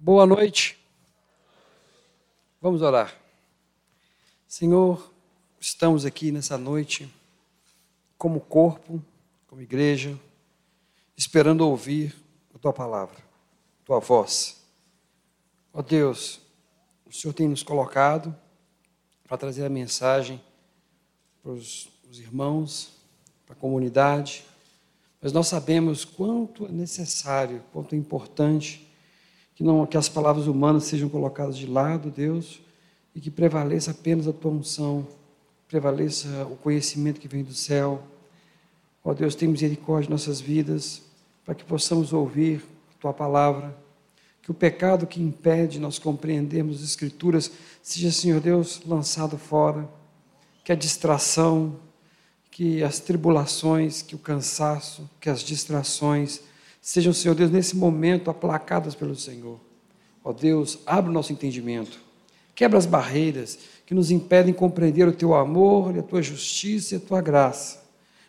[0.00, 0.78] Boa noite.
[2.62, 3.18] Vamos orar.
[4.46, 5.12] Senhor,
[5.60, 7.12] estamos aqui nessa noite
[8.16, 9.02] como corpo,
[9.48, 10.16] como igreja,
[11.16, 12.14] esperando ouvir
[12.54, 13.16] a tua palavra,
[13.82, 14.62] a tua voz.
[15.74, 16.40] Ó Deus,
[17.04, 18.32] o Senhor tem nos colocado
[19.26, 20.40] para trazer a mensagem
[21.42, 22.92] para os, os irmãos,
[23.44, 24.46] para a comunidade,
[25.20, 28.87] mas nós sabemos quanto é necessário, quanto é importante
[29.58, 32.60] que, não, que as palavras humanas sejam colocadas de lado, Deus,
[33.12, 35.04] e que prevaleça apenas a tua unção,
[35.66, 38.00] prevaleça o conhecimento que vem do céu.
[39.02, 41.02] Ó Deus, tem misericórdia de nossas vidas,
[41.44, 43.76] para que possamos ouvir a tua palavra,
[44.42, 47.50] que o pecado que impede nós compreendermos as Escrituras
[47.82, 49.90] seja, Senhor Deus, lançado fora,
[50.62, 51.74] que a distração,
[52.48, 56.42] que as tribulações, que o cansaço, que as distrações,
[56.80, 59.58] Sejam, Senhor Deus, nesse momento aplacadas pelo Senhor.
[60.24, 62.00] Ó Deus, abre o nosso entendimento.
[62.54, 67.00] Quebra as barreiras que nos impedem compreender o teu amor, a tua justiça e a
[67.00, 67.82] tua graça.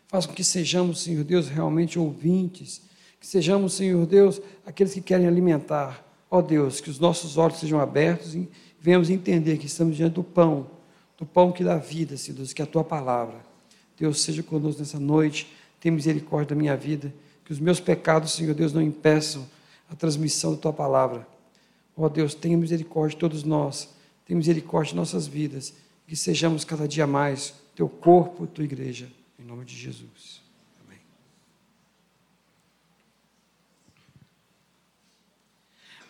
[0.08, 2.82] Faz com que sejamos, Senhor Deus, realmente ouvintes.
[3.20, 6.06] Que sejamos, Senhor Deus, aqueles que querem alimentar.
[6.32, 10.24] Ó Deus, que os nossos olhos sejam abertos e venhamos entender que estamos diante do
[10.24, 10.68] pão,
[11.18, 13.40] do pão que dá vida, Senhor Deus, que é a tua palavra.
[13.98, 15.52] Deus, seja conosco nessa noite.
[15.80, 17.14] Tem misericórdia da minha vida
[17.50, 19.44] que os meus pecados, Senhor Deus, não impeçam
[19.90, 21.28] a transmissão da tua palavra.
[21.98, 23.90] Ó oh, Deus, tenha misericórdia de todos nós,
[24.24, 25.74] tenha misericórdia de nossas vidas,
[26.08, 29.08] que sejamos cada dia mais teu corpo, tua igreja,
[29.40, 30.44] em nome de Jesus.
[30.86, 31.00] Amém.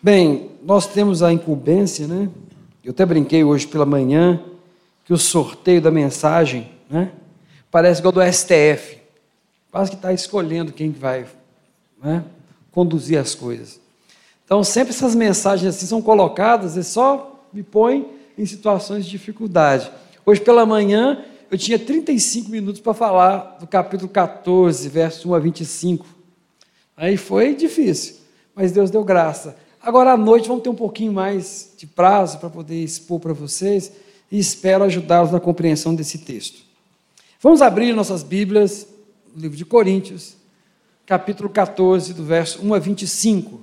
[0.02, 2.28] Bem, nós temos a incumbência, né?
[2.84, 4.44] Eu até brinquei hoje pela manhã
[5.06, 7.10] que o sorteio da mensagem, né?
[7.70, 8.99] Parece igual do STF.
[9.70, 11.26] Quase que está escolhendo quem vai
[12.02, 12.24] né,
[12.72, 13.80] conduzir as coisas.
[14.44, 19.90] Então, sempre essas mensagens assim são colocadas e só me põe em situações de dificuldade.
[20.26, 25.38] Hoje pela manhã, eu tinha 35 minutos para falar do capítulo 14, verso 1 a
[25.38, 26.06] 25.
[26.96, 28.16] Aí foi difícil,
[28.54, 29.56] mas Deus deu graça.
[29.80, 33.92] Agora à noite vamos ter um pouquinho mais de prazo para poder expor para vocês
[34.30, 36.60] e espero ajudá-los na compreensão desse texto.
[37.40, 38.86] Vamos abrir nossas Bíblias
[39.34, 40.36] no livro de Coríntios,
[41.06, 43.60] capítulo 14, do verso 1 a 25.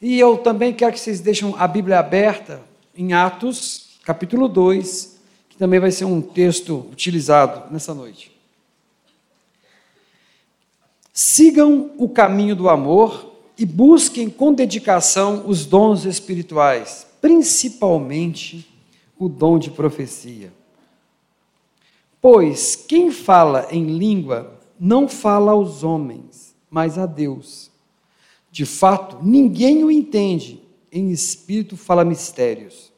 [0.00, 2.60] E eu também quero que vocês deixem a Bíblia aberta
[2.94, 5.18] em Atos, capítulo 2,
[5.48, 8.32] que também vai ser um texto utilizado nessa noite.
[11.12, 18.66] Sigam o caminho do amor e busquem com dedicação os dons espirituais, principalmente
[19.18, 20.52] o dom de profecia.
[22.20, 27.70] Pois quem fala em língua não fala aos homens, mas a Deus.
[28.50, 30.60] De fato, ninguém o entende,
[30.90, 32.92] em espírito fala mistérios.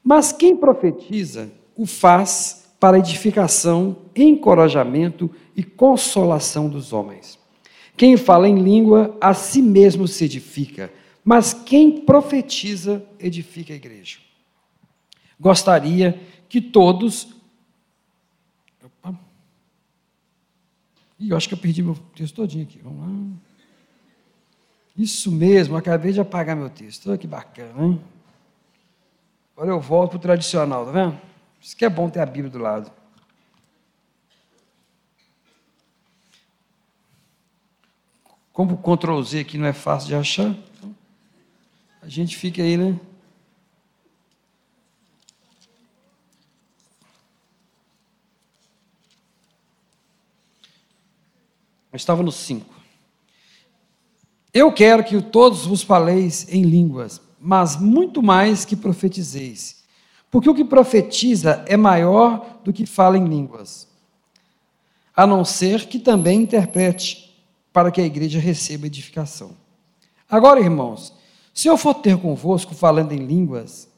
[0.00, 7.36] Mas quem profetiza, o faz para edificação, encorajamento e consolação dos homens.
[7.96, 10.88] Quem fala em língua, a si mesmo se edifica,
[11.24, 14.18] mas quem profetiza, edifica a igreja.
[15.40, 17.37] Gostaria que todos
[21.18, 22.78] Ih, eu acho que eu perdi meu texto todinho aqui.
[22.82, 23.38] Vamos lá.
[24.96, 27.08] Isso mesmo, acabei de apagar meu texto.
[27.08, 28.00] Olha que bacana, hein?
[29.56, 31.20] Agora eu volto para o tradicional, tá vendo?
[31.60, 32.90] Isso que é bom ter a Bíblia do lado.
[38.52, 40.94] Como o Ctrl Z aqui não é fácil de achar, então
[42.02, 42.98] a gente fica aí, né?
[51.98, 52.64] Estava no 5.
[54.54, 59.84] Eu quero que todos vos faleis em línguas, mas muito mais que profetizeis.
[60.30, 63.86] Porque o que profetiza é maior do que fala em línguas,
[65.14, 67.28] a não ser que também interprete,
[67.72, 69.52] para que a igreja receba edificação.
[70.28, 71.12] Agora, irmãos,
[71.54, 73.88] se eu for ter convosco falando em línguas,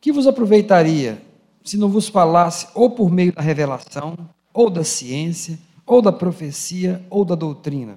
[0.00, 1.22] que vos aproveitaria
[1.64, 4.16] se não vos falasse ou por meio da revelação,
[4.54, 7.96] ou da ciência, ou da profecia, ou da doutrina.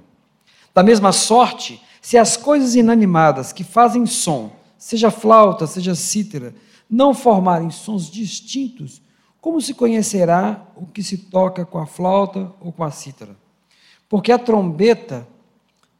[0.73, 6.53] Da mesma sorte, se as coisas inanimadas que fazem som, seja flauta, seja cítara,
[6.89, 9.01] não formarem sons distintos,
[9.41, 13.35] como se conhecerá o que se toca com a flauta ou com a cítara?
[14.07, 15.27] Porque a trombeta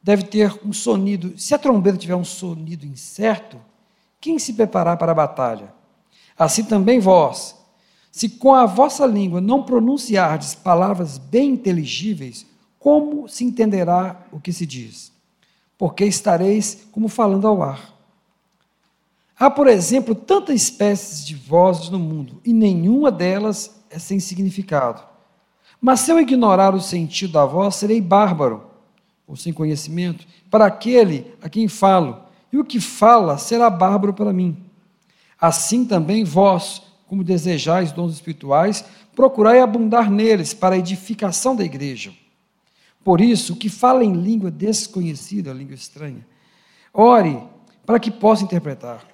[0.02, 1.38] deve ter um sonido.
[1.38, 3.58] Se a trombeta tiver um sonido incerto,
[4.20, 5.72] quem se preparar para a batalha?
[6.38, 7.56] Assim também vós,
[8.10, 12.46] se com a vossa língua não pronunciardes palavras bem inteligíveis,
[12.78, 15.12] como se entenderá o que se diz?
[15.78, 17.94] Porque estareis como falando ao ar.
[19.38, 25.02] Há, por exemplo, tantas espécies de vozes no mundo, e nenhuma delas é sem significado.
[25.80, 28.64] Mas se eu ignorar o sentido da voz, serei bárbaro,
[29.26, 32.22] ou sem conhecimento, para aquele a quem falo,
[32.52, 34.56] e o que fala será bárbaro para mim.
[35.40, 38.84] Assim também vós, como desejais dons espirituais,
[39.16, 42.12] procurai abundar neles para a edificação da igreja.
[43.02, 46.24] Por isso, o que fala em língua desconhecida, língua estranha,
[46.94, 47.42] ore
[47.84, 49.04] para que possa interpretar.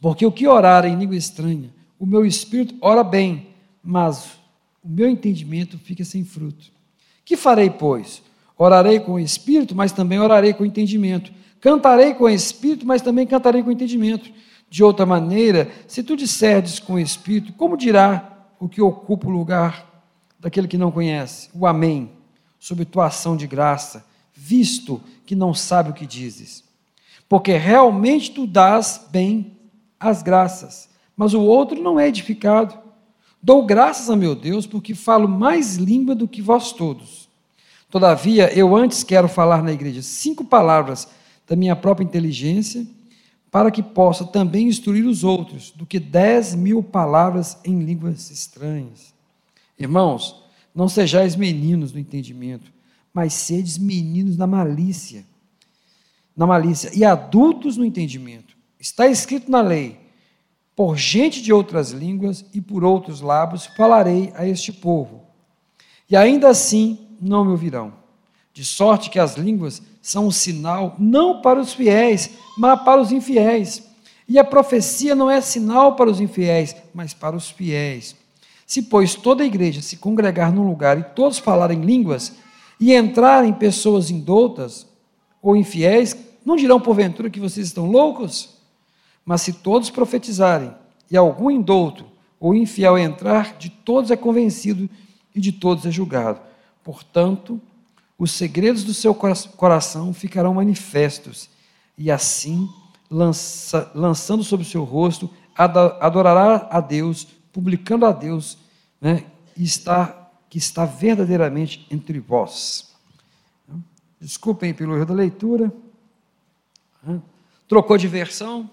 [0.00, 3.48] Porque o que orar em língua estranha, o meu espírito ora bem,
[3.84, 4.30] mas
[4.82, 6.72] o meu entendimento fica sem fruto.
[7.26, 8.22] Que farei, pois?
[8.56, 11.30] Orarei com o espírito, mas também orarei com o entendimento.
[11.60, 14.32] Cantarei com o espírito, mas também cantarei com o entendimento.
[14.68, 19.30] De outra maneira, se tu disserdes com o espírito, como dirá o que ocupa o
[19.30, 20.04] lugar
[20.38, 21.48] daquele que não conhece?
[21.54, 22.10] O Amém,
[22.58, 24.04] sob tua ação de graça,
[24.34, 26.64] visto que não sabe o que dizes.
[27.28, 29.56] Porque realmente tu dás bem
[29.98, 32.76] as graças, mas o outro não é edificado.
[33.42, 37.28] Dou graças a meu Deus, porque falo mais língua do que vós todos.
[37.90, 41.08] Todavia, eu antes quero falar na igreja cinco palavras
[41.46, 42.86] da minha própria inteligência,
[43.50, 49.14] para que possa também instruir os outros, do que dez mil palavras em línguas estranhas.
[49.78, 50.42] Irmãos,
[50.74, 52.72] não sejais meninos no entendimento,
[53.12, 55.24] mas sedes meninos na malícia.
[56.36, 58.54] Na malícia, e adultos no entendimento.
[58.78, 59.98] Está escrito na lei:
[60.76, 65.24] por gente de outras línguas e por outros lábios falarei a este povo.
[66.10, 67.94] E ainda assim não me ouvirão.
[68.52, 73.10] De sorte que as línguas são um sinal não para os fiéis, mas para os
[73.10, 73.82] infiéis.
[74.28, 78.14] E a profecia não é sinal para os infiéis, mas para os fiéis.
[78.64, 82.34] Se, pois, toda a igreja se congregar num lugar e todos falarem línguas,
[82.78, 84.86] e entrarem pessoas indoutas
[85.42, 88.50] ou infiéis, não dirão porventura que vocês estão loucos?
[89.24, 90.72] Mas se todos profetizarem,
[91.10, 92.06] e algum indouto
[92.38, 94.88] ou infiel entrar, de todos é convencido
[95.34, 96.38] e de todos é julgado.
[96.84, 97.60] Portanto,
[98.18, 101.48] os segredos do seu coração ficarão manifestos,
[101.98, 102.68] e assim,
[103.10, 108.58] lança, lançando sobre o seu rosto, adorará a Deus, publicando a Deus,
[109.00, 109.24] né,
[109.56, 112.94] está, que está verdadeiramente entre vós.
[114.20, 115.72] Desculpem pelo erro da leitura.
[117.68, 118.70] Trocou de versão?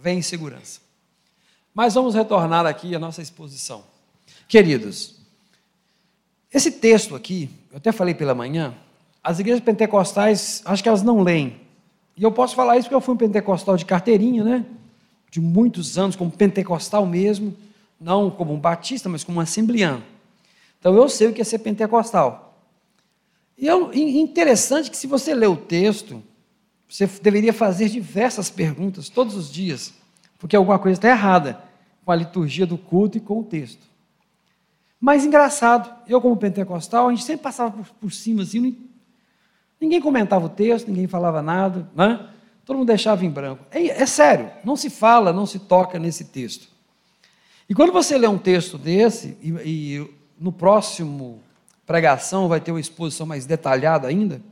[0.00, 0.80] vem insegurança.
[1.74, 3.84] Mas vamos retornar aqui à nossa exposição.
[4.48, 5.16] Queridos,
[6.52, 8.74] esse texto aqui, eu até falei pela manhã,
[9.22, 11.60] as igrejas pentecostais, acho que elas não leem.
[12.16, 14.66] E eu posso falar isso porque eu fui um pentecostal de carteirinha, né?
[15.30, 17.56] De muitos anos, como pentecostal mesmo,
[18.00, 20.02] não como um batista, mas como um assembleano.
[20.78, 22.58] Então eu sei o que é ser pentecostal.
[23.56, 26.22] E é interessante que se você lê o texto,
[26.88, 29.92] você deveria fazer diversas perguntas todos os dias,
[30.38, 31.62] porque alguma coisa está errada
[32.04, 33.89] com a liturgia do culto e com o texto.
[35.00, 38.76] Mas engraçado, eu como pentecostal, a gente sempre passava por, por cima assim,
[39.80, 42.28] ninguém comentava o texto, ninguém falava nada, né?
[42.66, 43.64] todo mundo deixava em branco.
[43.70, 46.68] É, é sério, não se fala, não se toca nesse texto.
[47.68, 51.40] E quando você lê um texto desse, e, e no próximo
[51.86, 54.42] pregação vai ter uma exposição mais detalhada ainda,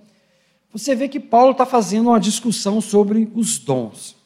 [0.72, 4.16] você vê que Paulo está fazendo uma discussão sobre os dons.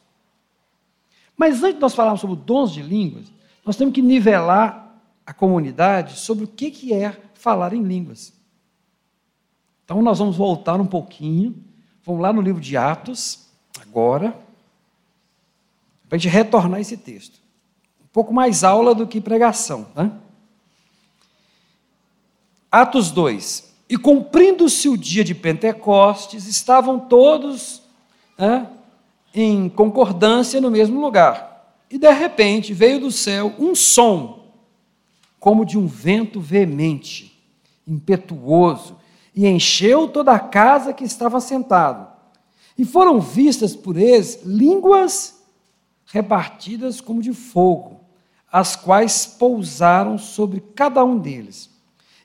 [1.37, 3.31] Mas antes de nós falarmos sobre dons de línguas,
[3.65, 4.82] nós temos que nivelar
[5.25, 8.33] a comunidade sobre o que é falar em línguas.
[9.85, 11.55] Então nós vamos voltar um pouquinho,
[12.05, 13.47] vamos lá no livro de Atos,
[13.81, 14.31] agora,
[16.07, 17.39] para a gente retornar esse texto.
[18.01, 19.87] Um pouco mais aula do que pregação.
[19.95, 20.11] Né?
[22.71, 23.73] Atos 2.
[23.89, 27.83] E cumprindo-se o dia de Pentecostes, estavam todos
[28.37, 28.67] né,
[29.33, 31.75] em concordância no mesmo lugar.
[31.89, 34.42] E de repente veio do céu um som,
[35.43, 37.37] como de um vento veemente,
[37.85, 38.95] impetuoso,
[39.35, 42.07] e encheu toda a casa que estava sentado.
[42.77, 45.43] E foram vistas por eles línguas
[46.05, 47.99] repartidas como de fogo,
[48.49, 51.69] as quais pousaram sobre cada um deles.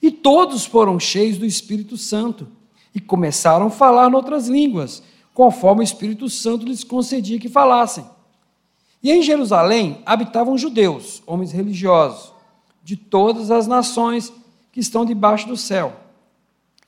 [0.00, 2.46] E todos foram cheios do Espírito Santo
[2.94, 5.02] e começaram a falar outras línguas,
[5.34, 8.08] conforme o Espírito Santo lhes concedia que falassem.
[9.02, 12.37] E em Jerusalém habitavam judeus, homens religiosos,
[12.88, 14.32] de todas as nações
[14.72, 15.92] que estão debaixo do céu.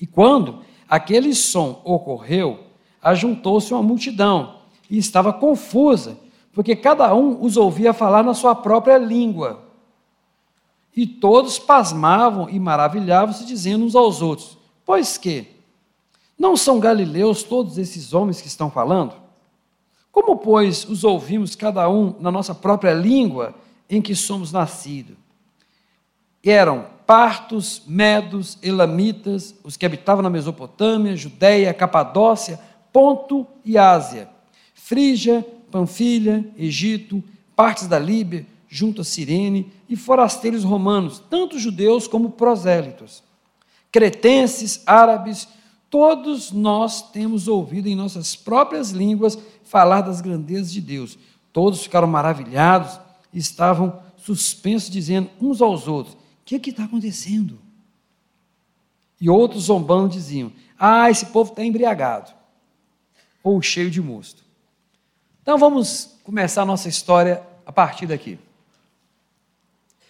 [0.00, 2.59] E quando aquele som ocorreu,
[3.02, 6.16] ajuntou-se uma multidão e estava confusa,
[6.54, 9.62] porque cada um os ouvia falar na sua própria língua.
[10.97, 15.49] E todos pasmavam e maravilhavam-se, dizendo uns aos outros: Pois que?
[16.38, 19.12] Não são galileus todos esses homens que estão falando?
[20.11, 23.54] Como, pois, os ouvimos cada um na nossa própria língua
[23.90, 25.21] em que somos nascidos?
[26.44, 32.59] Eram partos, medos, elamitas, os que habitavam na Mesopotâmia, Judéia, Capadócia,
[32.92, 34.28] Ponto e Ásia,
[34.75, 37.23] Frígia, Panfilha, Egito,
[37.54, 43.23] partes da Líbia, junto a Cirene, e forasteiros romanos, tanto judeus como prosélitos.
[43.90, 45.49] Cretenses, árabes,
[45.90, 51.18] todos nós temos ouvido em nossas próprias línguas falar das grandezas de Deus.
[51.52, 53.00] Todos ficaram maravilhados
[53.32, 56.16] e estavam suspensos, dizendo uns aos outros:
[56.50, 57.61] Que é está acontecendo?
[59.21, 62.33] E outros zombando diziam: Ah, esse povo está embriagado
[63.40, 64.42] ou cheio de mosto.
[65.42, 68.37] Então vamos começar a nossa história a partir daqui.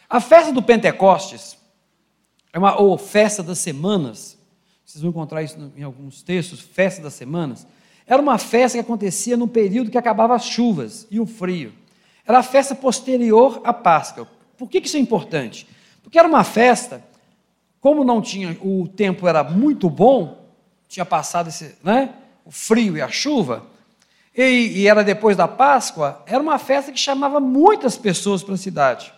[0.09, 1.59] A festa do Pentecostes
[2.55, 4.39] é uma ou festa das semanas.
[4.87, 7.67] Vocês vão encontrar isso em alguns textos, festa das semanas.
[8.07, 11.75] Era uma festa que acontecia no período que acabava as chuvas e o frio.
[12.27, 14.27] Era a festa posterior à Páscoa.
[14.57, 15.69] Por que isso é importante?
[16.03, 17.05] Porque era uma festa,
[17.81, 20.49] como não tinha, o tempo era muito bom,
[20.89, 22.15] tinha passado esse, né,
[22.45, 23.67] o frio e a chuva,
[24.37, 28.59] e, e era depois da Páscoa, era uma festa que chamava muitas pessoas para a
[28.59, 29.13] cidade.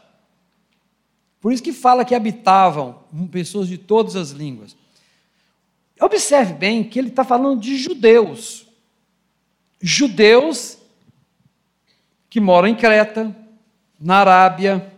[1.40, 4.76] Por isso que fala que habitavam pessoas de todas as línguas.
[6.00, 8.66] Observe bem que ele está falando de judeus.
[9.80, 10.78] Judeus
[12.30, 13.36] que moram em Creta,
[14.00, 14.91] na Arábia,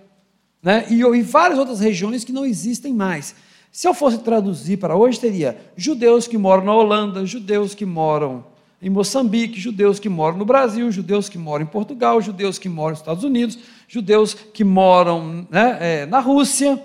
[0.64, 3.34] né, e, e várias outras regiões que não existem mais.
[3.70, 8.42] Se eu fosse traduzir para hoje, teria judeus que moram na Holanda, judeus que moram
[8.80, 12.90] em Moçambique, judeus que moram no Brasil, judeus que moram em Portugal, judeus que moram
[12.90, 16.82] nos Estados Unidos, judeus que moram né, é, na Rússia.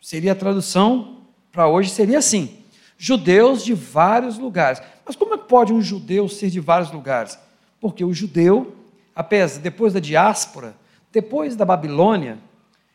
[0.00, 1.18] Seria a tradução
[1.52, 2.50] para hoje, seria assim:
[2.98, 4.82] judeus de vários lugares.
[5.06, 7.38] Mas como é que pode um judeu ser de vários lugares?
[7.80, 8.74] Porque o judeu,
[9.14, 10.74] apesar, depois da diáspora,
[11.12, 12.38] depois da Babilônia,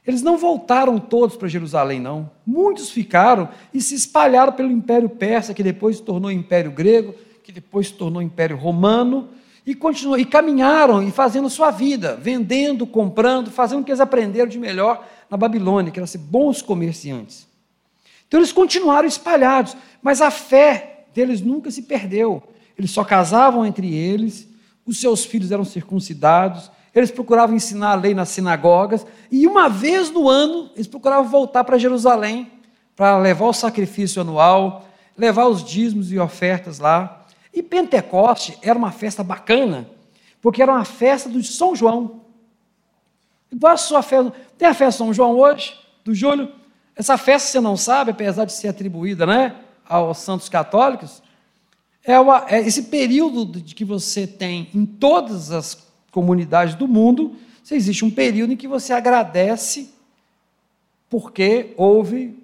[0.06, 2.29] eles não voltaram todos para Jerusalém, não.
[2.46, 7.13] Muitos ficaram e se espalharam pelo Império Persa, que depois se tornou Império Grego,
[7.44, 9.29] que depois se tornou Império Romano,
[9.65, 14.48] e continuou, e caminharam e fazendo sua vida, vendendo, comprando, fazendo o que eles aprenderam
[14.48, 17.48] de melhor na Babilônia, que era ser bons comerciantes.
[18.27, 22.41] Então eles continuaram espalhados, mas a fé deles nunca se perdeu.
[22.77, 24.48] Eles só casavam entre eles,
[24.86, 30.10] os seus filhos eram circuncidados, eles procuravam ensinar a lei nas sinagogas, e uma vez
[30.10, 32.51] no ano eles procuravam voltar para Jerusalém
[33.00, 34.86] para levar o sacrifício anual,
[35.17, 37.25] levar os dízimos e ofertas lá.
[37.53, 39.89] E Pentecoste era uma festa bacana,
[40.41, 42.25] porque era uma festa do São João.
[43.50, 44.34] Igual a sua festa.
[44.58, 46.51] Tem a festa São João hoje, do julho?
[46.93, 49.55] Essa festa, você não sabe, apesar de ser atribuída né,
[49.88, 51.24] aos santos católicos,
[52.03, 57.35] é, uma, é esse período de que você tem em todas as comunidades do mundo,
[57.71, 59.89] existe um período em que você agradece
[61.09, 62.37] porque houve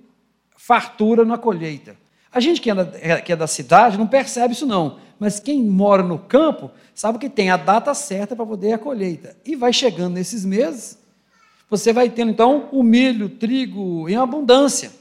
[0.55, 1.95] fartura na colheita.
[2.31, 5.63] A gente que é, da, que é da cidade não percebe isso não, mas quem
[5.63, 9.37] mora no campo sabe que tem a data certa para poder a colheita.
[9.45, 10.97] E vai chegando nesses meses,
[11.69, 14.91] você vai tendo então o milho, o trigo em abundância.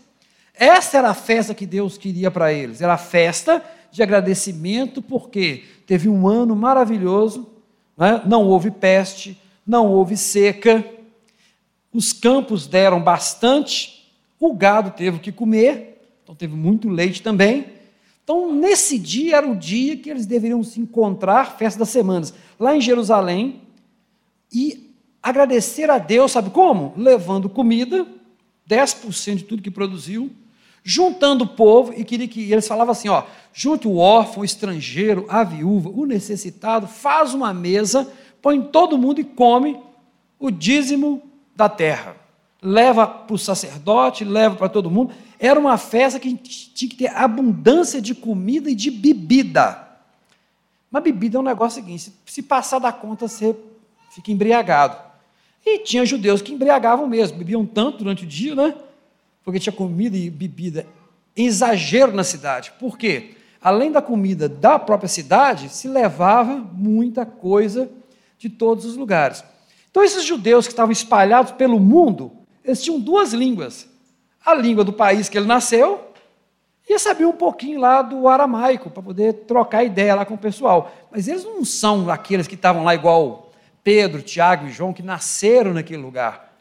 [0.54, 2.80] Essa era a festa que Deus queria para eles.
[2.80, 7.48] Era a festa de agradecimento, porque teve um ano maravilhoso,
[7.96, 8.22] né?
[8.26, 10.84] não houve peste, não houve seca,
[11.92, 17.66] os campos deram bastante, o gado teve que comer, então teve muito leite também.
[18.22, 22.74] Então, nesse dia era o dia que eles deveriam se encontrar, festa das semanas, lá
[22.76, 23.60] em Jerusalém,
[24.52, 24.90] e
[25.22, 26.94] agradecer a Deus, sabe como?
[26.96, 28.06] Levando comida,
[28.68, 30.30] 10% de tudo que produziu,
[30.84, 35.24] juntando o povo, e queria que eles falavam assim: ó, junte o órfão, o estrangeiro,
[35.30, 38.06] a viúva, o necessitado, faz uma mesa,
[38.42, 39.80] põe todo mundo e come
[40.38, 41.22] o dízimo
[41.56, 42.16] da terra.
[42.60, 45.12] Leva para o sacerdote, leva para todo mundo.
[45.38, 49.80] Era uma festa que tinha que ter abundância de comida e de bebida.
[50.90, 53.56] Mas bebida é um negócio seguinte: se passar da conta, você
[54.10, 54.96] fica embriagado.
[55.64, 58.74] E tinha judeus que embriagavam mesmo, bebiam tanto durante o dia, né?
[59.44, 60.86] Porque tinha comida e bebida
[61.36, 62.72] em exagero na cidade.
[62.80, 63.34] Por quê?
[63.60, 67.90] Além da comida da própria cidade, se levava muita coisa
[68.38, 69.44] de todos os lugares.
[69.90, 72.32] Então, esses judeus que estavam espalhados pelo mundo,
[72.64, 73.88] eles tinham duas línguas
[74.44, 76.12] a língua do país que ele nasceu
[76.86, 80.92] e sabia um pouquinho lá do aramaico, para poder trocar ideia lá com o pessoal.
[81.10, 83.50] Mas eles não são aqueles que estavam lá igual
[83.82, 86.53] Pedro, Tiago e João, que nasceram naquele lugar.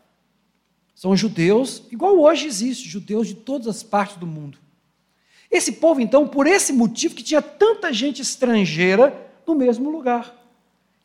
[1.04, 4.58] São judeus, igual hoje existe, judeus de todas as partes do mundo.
[5.52, 9.14] Esse povo, então, por esse motivo que tinha tanta gente estrangeira
[9.46, 10.34] no mesmo lugar.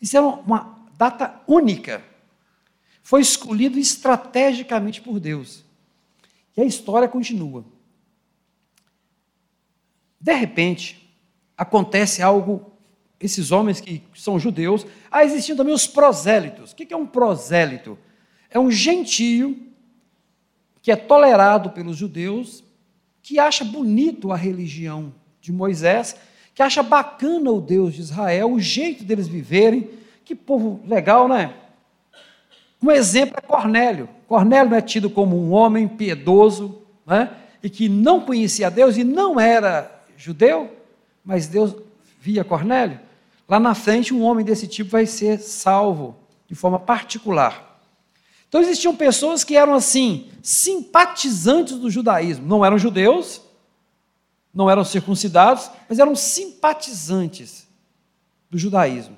[0.01, 2.01] Isso era uma data única.
[3.03, 5.65] Foi escolhido estrategicamente por Deus.
[6.57, 7.65] E a história continua.
[10.21, 11.13] De repente,
[11.57, 12.71] acontece algo,
[13.19, 16.71] esses homens que são judeus, ah, existiam também os prosélitos.
[16.71, 17.99] O que é um prosélito?
[18.49, 19.67] É um gentio
[20.83, 22.65] que é tolerado pelos judeus,
[23.23, 26.17] que acha bonito a religião de Moisés,
[26.55, 29.91] que acha bacana o Deus de Israel, o jeito deles viverem.
[30.25, 31.55] Que povo legal, né?
[32.83, 34.09] Um exemplo é Cornélio.
[34.27, 37.31] Cornélio é tido como um homem piedoso, né?
[37.63, 40.71] e que não conhecia Deus e não era judeu,
[41.25, 41.75] mas Deus
[42.21, 43.01] via Cornélio.
[43.49, 46.17] Lá na frente, um homem desse tipo vai ser salvo
[46.47, 47.68] de forma particular.
[48.49, 52.47] Então existiam pessoas que eram assim, simpatizantes do judaísmo.
[52.47, 53.43] Não eram judeus,
[54.53, 57.69] não eram circuncidados, mas eram simpatizantes
[58.51, 59.17] do judaísmo.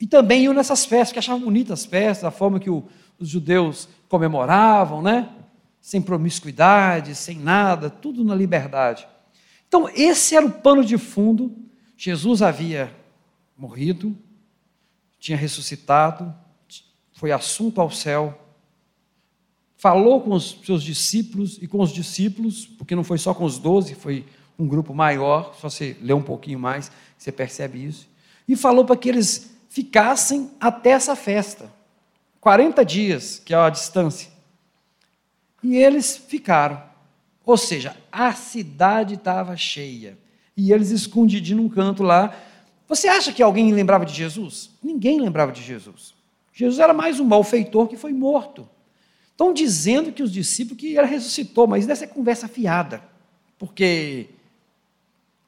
[0.00, 2.84] E também iam nessas festas, que achavam bonitas as festas, a forma que o,
[3.20, 5.30] os judeus comemoravam, né?
[5.80, 9.06] Sem promiscuidade, sem nada, tudo na liberdade.
[9.68, 11.56] Então, esse era o pano de fundo.
[11.96, 12.92] Jesus havia
[13.56, 14.16] morrido,
[15.20, 16.34] tinha ressuscitado,
[17.22, 18.36] foi assunto ao céu,
[19.76, 23.58] falou com os seus discípulos e com os discípulos, porque não foi só com os
[23.58, 24.26] doze, foi
[24.58, 28.08] um grupo maior, só você ler um pouquinho mais, você percebe isso,
[28.48, 31.72] e falou para que eles ficassem até essa festa,
[32.40, 34.28] 40 dias, que é a distância.
[35.62, 36.82] E eles ficaram.
[37.46, 40.18] Ou seja, a cidade estava cheia.
[40.56, 42.36] E eles escondidinhos num canto lá.
[42.88, 44.72] Você acha que alguém lembrava de Jesus?
[44.82, 46.20] Ninguém lembrava de Jesus.
[46.52, 48.68] Jesus era mais um malfeitor que foi morto.
[49.30, 53.02] Estão dizendo que os discípulos que ele ressuscitou, mas dessa é conversa fiada.
[53.58, 54.28] Porque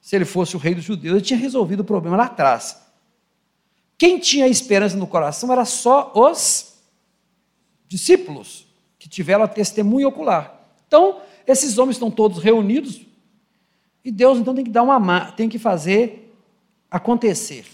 [0.00, 2.82] se ele fosse o rei dos judeus, ele tinha resolvido o problema lá atrás.
[3.96, 6.74] Quem tinha esperança no coração era só os
[7.86, 8.66] discípulos,
[8.98, 10.60] que tiveram a testemunha ocular.
[10.86, 13.02] Então, esses homens estão todos reunidos,
[14.04, 16.34] e Deus então tem que dar uma tem que fazer
[16.90, 17.64] acontecer.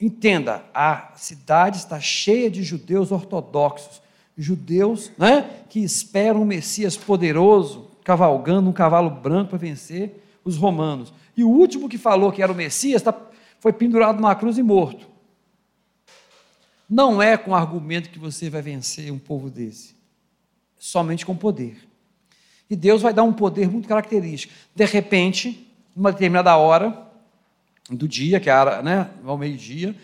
[0.00, 4.02] Entenda, a cidade está cheia de judeus ortodoxos,
[4.36, 11.12] judeus né, que esperam um Messias poderoso, cavalgando um cavalo branco para vencer os romanos.
[11.36, 13.14] E o último que falou que era o Messias tá,
[13.60, 15.06] foi pendurado numa cruz e morto.
[16.88, 19.96] Não é com argumento que você vai vencer um povo desse,
[20.78, 21.88] somente com poder.
[22.68, 24.52] E Deus vai dar um poder muito característico.
[24.74, 27.03] De repente, numa determinada hora,
[27.90, 29.94] do dia, que era né, ao meio-dia,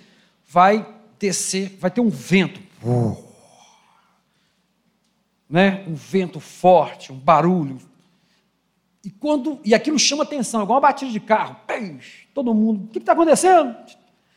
[0.46, 0.86] vai
[1.18, 2.60] descer, vai ter um vento.
[5.48, 7.78] Né, um vento forte, um barulho.
[9.04, 11.56] E quando e aquilo chama atenção, igual uma batida de carro.
[12.34, 13.74] Todo mundo, o que está acontecendo?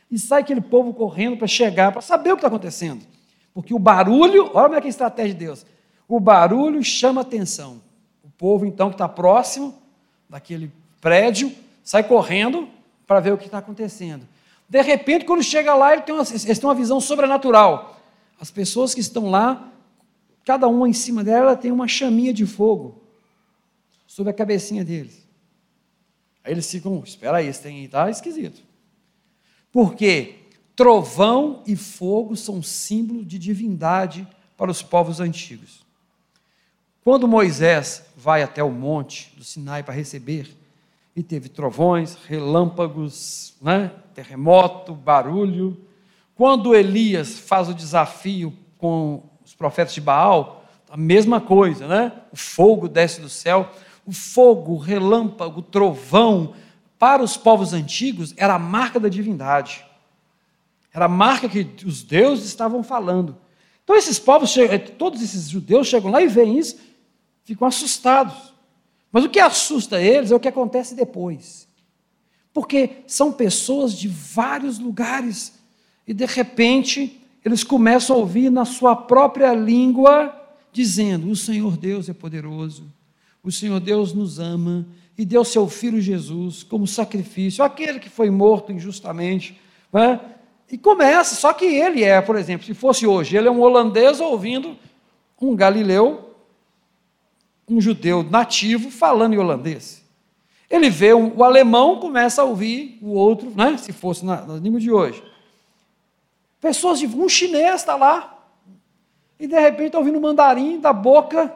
[0.09, 3.05] E sai aquele povo correndo para chegar, para saber o que está acontecendo.
[3.53, 5.65] Porque o barulho, olha como é que é a estratégia de Deus.
[6.07, 7.81] O barulho chama atenção.
[8.23, 9.75] O povo, então, que está próximo
[10.29, 11.51] daquele prédio,
[11.83, 12.67] sai correndo
[13.05, 14.27] para ver o que está acontecendo.
[14.67, 18.01] De repente, quando chega lá, ele tem uma, eles têm uma visão sobrenatural.
[18.39, 19.71] As pessoas que estão lá,
[20.45, 23.01] cada uma em cima dela tem uma chaminha de fogo
[24.07, 25.23] sobre a cabecinha deles.
[26.43, 28.61] Aí eles ficam, espera aí, isso está esquisito.
[29.71, 30.35] Porque
[30.75, 35.83] trovão e fogo são símbolo de divindade para os povos antigos.
[37.03, 40.55] Quando Moisés vai até o monte do Sinai para receber
[41.15, 43.91] e teve trovões, relâmpagos, né?
[44.13, 45.77] terremoto, barulho.
[46.35, 52.11] Quando Elias faz o desafio com os profetas de Baal, a mesma coisa, né?
[52.31, 53.69] O fogo desce do céu,
[54.05, 56.53] o fogo, o relâmpago, o trovão,
[56.99, 59.85] para os povos antigos era a marca da divindade.
[60.93, 63.37] Era a marca que os deuses estavam falando.
[63.83, 64.55] Então esses povos,
[64.97, 66.77] todos esses judeus chegam lá e veem isso,
[67.43, 68.52] ficam assustados.
[69.13, 71.67] Mas o que assusta eles é o que acontece depois.
[72.51, 75.53] Porque são pessoas de vários lugares
[76.07, 80.35] e de repente eles começam a ouvir na sua própria língua
[80.71, 82.91] dizendo: "O Senhor Deus é poderoso.
[83.43, 88.31] O Senhor Deus nos ama e deu seu filho Jesus como sacrifício, aquele que foi
[88.31, 89.59] morto injustamente,
[89.91, 90.19] né?
[90.71, 94.19] E começa, só que ele é, por exemplo, se fosse hoje, ele é um holandês
[94.19, 94.75] ouvindo
[95.39, 96.22] um galileu
[97.67, 100.03] um judeu nativo falando em holandês.
[100.69, 104.55] Ele vê um, o alemão, começa a ouvir o outro, né, se fosse na, na
[104.55, 105.23] língua de hoje.
[106.59, 107.07] Pessoas de.
[107.07, 108.33] Um chinês está lá,
[109.39, 111.53] e de repente está ouvindo mandarim da boca.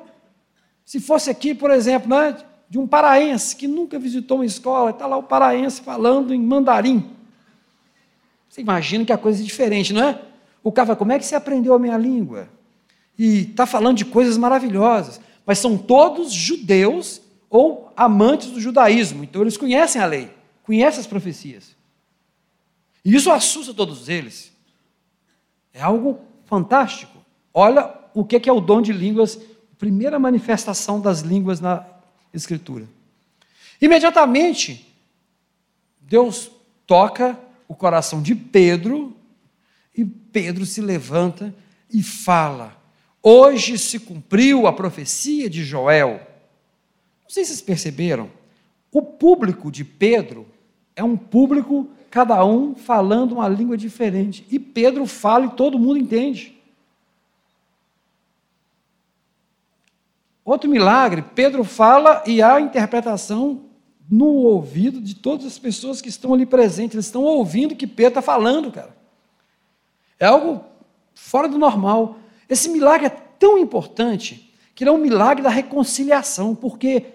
[0.84, 2.38] Se fosse aqui, por exemplo, né,
[2.70, 7.10] de um paraense que nunca visitou uma escola, está lá o paraense falando em mandarim.
[8.50, 10.22] Você imagina que a coisa é diferente, não é?
[10.64, 12.50] O cara fala, como é que você aprendeu a minha língua?
[13.18, 15.22] E está falando de coisas maravilhosas.
[15.48, 19.24] Mas são todos judeus ou amantes do judaísmo.
[19.24, 20.30] Então eles conhecem a lei,
[20.64, 21.74] conhecem as profecias.
[23.04, 24.52] E isso assusta todos eles.
[25.74, 27.18] É algo fantástico.
[27.54, 29.40] Olha o que é o dom de línguas,
[29.78, 31.86] primeira manifestação das línguas na
[32.34, 32.86] Escritura.
[33.82, 34.94] Imediatamente,
[36.02, 36.52] Deus
[36.86, 39.16] toca o coração de Pedro
[39.96, 41.56] e Pedro se levanta
[41.90, 42.76] e fala:
[43.30, 46.12] Hoje se cumpriu a profecia de Joel.
[47.24, 48.32] Não sei se vocês perceberam,
[48.90, 50.48] o público de Pedro
[50.96, 54.48] é um público, cada um falando uma língua diferente.
[54.50, 56.58] E Pedro fala e todo mundo entende.
[60.46, 63.66] Outro milagre, Pedro fala e há interpretação
[64.10, 66.96] no ouvido de todas as pessoas que estão ali presentes.
[66.96, 68.96] Eles estão ouvindo o que Pedro está falando, cara.
[70.18, 70.64] É algo
[71.14, 72.20] fora do normal.
[72.50, 77.06] Esse milagre é tão importante que ele é um milagre da reconciliação, porque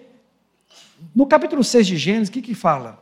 [1.15, 3.01] no capítulo 6 de Gênesis, o que, que fala?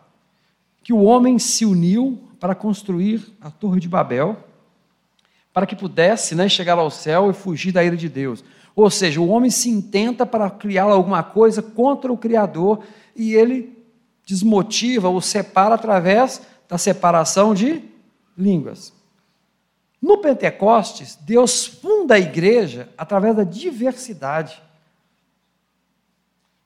[0.84, 4.38] Que o homem se uniu para construir a Torre de Babel,
[5.54, 8.44] para que pudesse né, chegar ao céu e fugir da ira de Deus.
[8.76, 12.84] Ou seja, o homem se intenta para criar alguma coisa contra o Criador
[13.16, 13.78] e ele
[14.26, 17.82] desmotiva ou separa através da separação de
[18.38, 18.94] línguas.
[20.02, 24.62] No Pentecostes, Deus funda a igreja através da diversidade.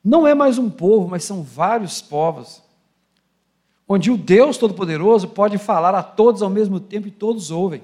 [0.02, 2.62] Não é mais um povo, mas são vários povos.
[3.88, 7.82] Onde o Deus Todo-Poderoso pode falar a todos ao mesmo tempo e todos ouvem.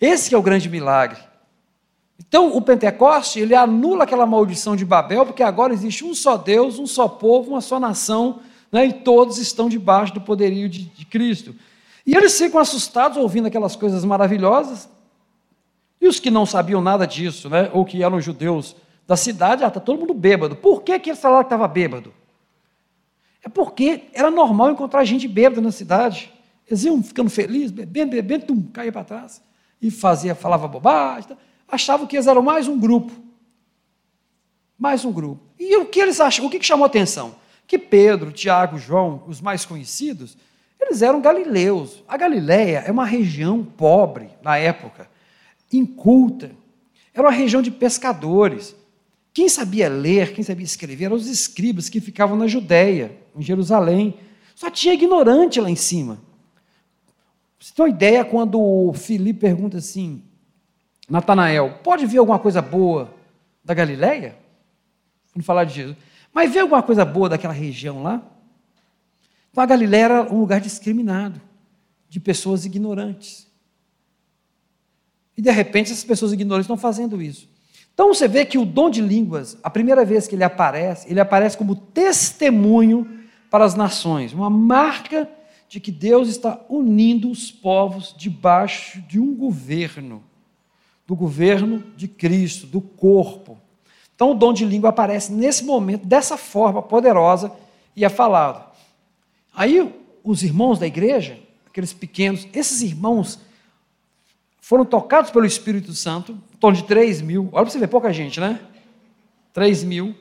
[0.00, 1.20] Esse é o grande milagre.
[2.18, 6.78] Então, o Pentecoste, ele anula aquela maldição de Babel, porque agora existe um só Deus,
[6.78, 11.04] um só povo, uma só nação, né, e todos estão debaixo do poderio de, de
[11.04, 11.54] Cristo.
[12.06, 14.88] E eles ficam assustados ouvindo aquelas coisas maravilhosas.
[16.00, 18.74] E os que não sabiam nada disso, né, ou que eram judeus
[19.06, 20.56] da cidade, ah, está todo mundo bêbado.
[20.56, 22.12] Por que, que eles falaram que estava bêbado?
[23.42, 26.32] É porque era normal encontrar gente bêbada na cidade.
[26.66, 29.42] Eles iam ficando felizes, bebendo, bebendo, tum, caía para trás.
[29.80, 31.30] E fazia, falava bobagem.
[31.30, 31.36] Tá?
[31.68, 33.12] Achavam que eles eram mais um grupo.
[34.78, 35.42] Mais um grupo.
[35.58, 36.46] E o que eles acham?
[36.46, 37.34] O que chamou atenção?
[37.66, 40.36] Que Pedro, Tiago, João, os mais conhecidos,
[40.82, 42.02] eles eram galileus.
[42.06, 45.08] A Galiléia é uma região pobre na época,
[45.72, 46.50] inculta.
[47.14, 48.74] Era uma região de pescadores.
[49.32, 54.14] Quem sabia ler, quem sabia escrever, eram os escribas que ficavam na Judéia, em Jerusalém.
[54.54, 56.18] Só tinha ignorante lá em cima.
[57.58, 60.22] Você tem uma ideia quando o Filipe pergunta assim,
[61.08, 63.14] Natanael, pode ver alguma coisa boa
[63.64, 64.36] da Galiléia?
[65.34, 65.96] Vamos falar de Jesus.
[66.32, 68.22] Mas vê alguma coisa boa daquela região lá?
[69.52, 71.40] Então a Galiléia era um lugar discriminado,
[72.08, 73.46] de pessoas ignorantes.
[75.36, 77.48] E de repente essas pessoas ignorantes estão fazendo isso.
[77.92, 81.20] Então você vê que o dom de línguas, a primeira vez que ele aparece, ele
[81.20, 85.28] aparece como testemunho para as nações, uma marca
[85.68, 90.22] de que Deus está unindo os povos debaixo de um governo,
[91.06, 93.58] do governo de Cristo, do corpo.
[94.14, 97.52] Então o dom de língua aparece nesse momento, dessa forma poderosa,
[97.94, 98.71] e é falado.
[99.54, 99.92] Aí
[100.24, 103.38] os irmãos da igreja, aqueles pequenos, esses irmãos
[104.60, 108.12] foram tocados pelo Espírito Santo, em torno de 3 mil, olha para você ver, pouca
[108.12, 108.60] gente, né?
[109.52, 110.14] 3 mil,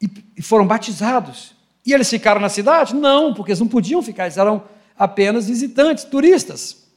[0.00, 1.54] e, e foram batizados.
[1.86, 2.94] E eles ficaram na cidade?
[2.94, 4.64] Não, porque eles não podiam ficar, eles eram
[4.98, 6.88] apenas visitantes, turistas.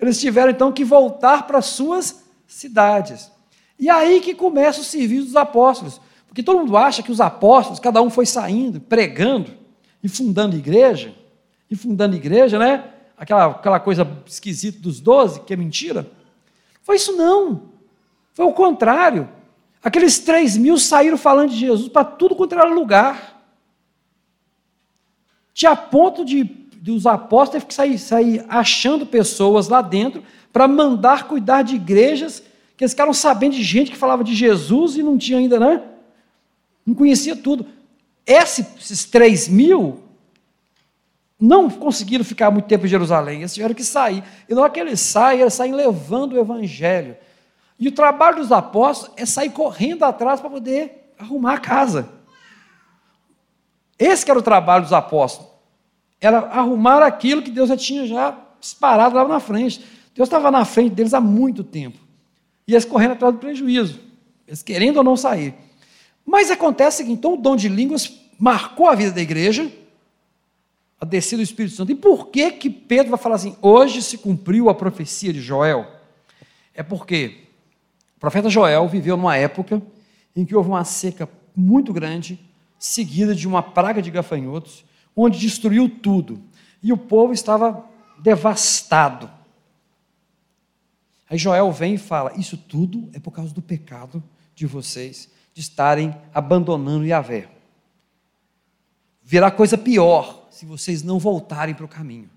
[0.00, 3.30] Eles tiveram então que voltar para suas cidades.
[3.78, 6.00] E aí que começa o serviço dos apóstolos.
[6.26, 9.65] Porque todo mundo acha que os apóstolos, cada um foi saindo, pregando
[10.02, 11.14] e fundando igreja,
[11.70, 12.84] e fundando igreja, né?
[13.16, 16.10] Aquela, aquela coisa esquisita dos doze, que é mentira.
[16.82, 17.62] Foi isso não.
[18.34, 19.28] Foi o contrário.
[19.82, 23.42] Aqueles três mil saíram falando de Jesus para tudo quanto era lugar.
[25.54, 31.26] Tinha ponto de, de os apóstolos que sair, sair achando pessoas lá dentro para mandar
[31.26, 32.42] cuidar de igrejas
[32.76, 35.82] que eles ficaram sabendo de gente que falava de Jesus e não tinha ainda, né?
[36.84, 37.66] Não conhecia tudo.
[38.26, 40.02] Esses três mil
[41.38, 44.24] não conseguiram ficar muito tempo em Jerusalém, eles tiveram que sair.
[44.48, 47.16] E na hora que eles saem, eles saem levando o evangelho.
[47.78, 52.08] E o trabalho dos apóstolos é sair correndo atrás para poder arrumar a casa.
[53.98, 55.52] Esse era o trabalho dos apóstolos.
[56.20, 59.84] Era arrumar aquilo que Deus já tinha já disparado lá na frente.
[60.14, 61.98] Deus estava na frente deles há muito tempo.
[62.66, 64.00] E eles correndo atrás do prejuízo.
[64.46, 65.54] Eles querendo ou não sair.
[66.26, 69.70] Mas acontece que então o dom de línguas marcou a vida da igreja,
[71.00, 71.92] a descida do Espírito Santo.
[71.92, 75.86] E por que que Pedro vai falar assim, hoje se cumpriu a profecia de Joel?
[76.74, 77.44] É porque
[78.16, 79.80] o profeta Joel viveu numa época
[80.34, 82.38] em que houve uma seca muito grande,
[82.78, 84.84] seguida de uma praga de gafanhotos,
[85.14, 86.42] onde destruiu tudo.
[86.82, 89.30] E o povo estava devastado.
[91.28, 94.22] Aí Joel vem e fala: Isso tudo é por causa do pecado
[94.54, 97.48] de vocês, de estarem abandonando Yahvé.
[99.22, 102.28] Virá coisa pior se vocês não voltarem para o caminho.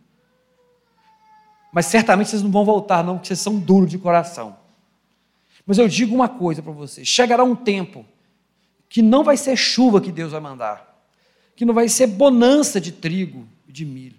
[1.74, 4.56] Mas certamente vocês não vão voltar, não, porque vocês são duros de coração.
[5.66, 8.06] Mas eu digo uma coisa para vocês: chegará um tempo
[8.88, 11.04] que não vai ser chuva que Deus vai mandar,
[11.58, 14.16] que não vai ser bonança de trigo e de milho.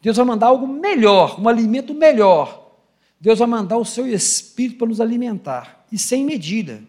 [0.00, 2.72] Deus vai mandar algo melhor, um alimento melhor.
[3.20, 6.82] Deus vai mandar o seu espírito para nos alimentar, e sem medida.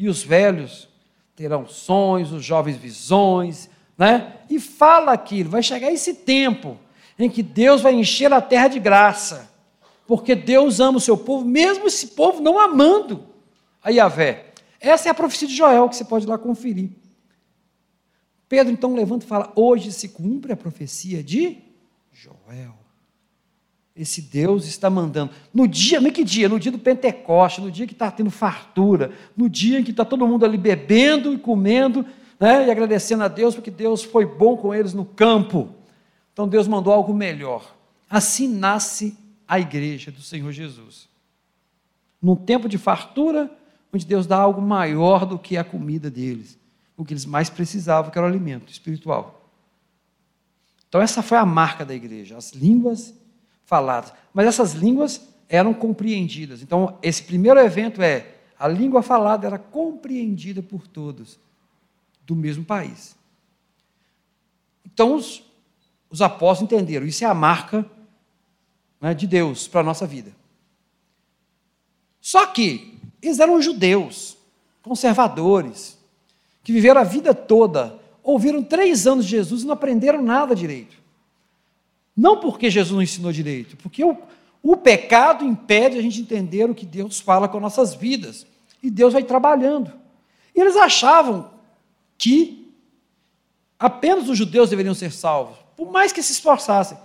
[0.00, 0.88] E os velhos
[1.36, 4.38] terão sonhos, os jovens visões, né?
[4.48, 6.78] E fala aquilo, vai chegar esse tempo
[7.18, 9.52] em que Deus vai encher a terra de graça,
[10.06, 13.26] porque Deus ama o seu povo, mesmo esse povo não amando
[13.82, 14.54] a Yahvé.
[14.80, 16.88] Essa é a profecia de Joel, que você pode lá conferir.
[18.48, 21.58] Pedro então levanta e fala: Hoje se cumpre a profecia de
[22.10, 22.79] Joel.
[24.00, 25.30] Esse Deus está mandando.
[25.52, 26.48] No dia, mas que dia?
[26.48, 30.06] No dia do Pentecoste, no dia que está tendo fartura, no dia em que está
[30.06, 32.06] todo mundo ali bebendo e comendo,
[32.38, 35.68] né, e agradecendo a Deus, porque Deus foi bom com eles no campo.
[36.32, 37.76] Então Deus mandou algo melhor.
[38.08, 41.06] Assim nasce a igreja do Senhor Jesus.
[42.22, 43.50] Num tempo de fartura,
[43.92, 46.58] onde Deus dá algo maior do que a comida deles,
[46.96, 49.46] o que eles mais precisavam, que era o alimento espiritual.
[50.88, 53.19] Então, essa foi a marca da igreja, as línguas
[53.70, 54.12] faladas.
[54.34, 56.60] Mas essas línguas eram compreendidas.
[56.60, 61.38] Então, esse primeiro evento é a língua falada era compreendida por todos
[62.26, 63.16] do mesmo país.
[64.84, 65.42] Então, os,
[66.10, 67.88] os apóstolos entenderam, isso é a marca
[69.00, 70.32] né, de Deus para a nossa vida.
[72.20, 74.36] Só que eles eram judeus,
[74.82, 75.96] conservadores,
[76.64, 80.99] que viveram a vida toda, ouviram três anos de Jesus e não aprenderam nada direito.
[82.16, 84.16] Não porque Jesus não ensinou direito, porque o,
[84.62, 88.46] o pecado impede a gente entender o que Deus fala com nossas vidas.
[88.82, 89.92] E Deus vai trabalhando.
[90.54, 91.50] E eles achavam
[92.16, 92.74] que
[93.78, 96.98] apenas os judeus deveriam ser salvos, por mais que se esforçassem.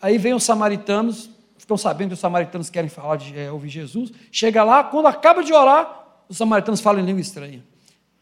[0.00, 1.30] Aí vem os samaritanos
[1.70, 4.10] ficam sabendo que os samaritanos querem falar de é, ouvir Jesus.
[4.32, 7.62] Chega lá, quando acaba de orar, os samaritanos falam em língua estranha.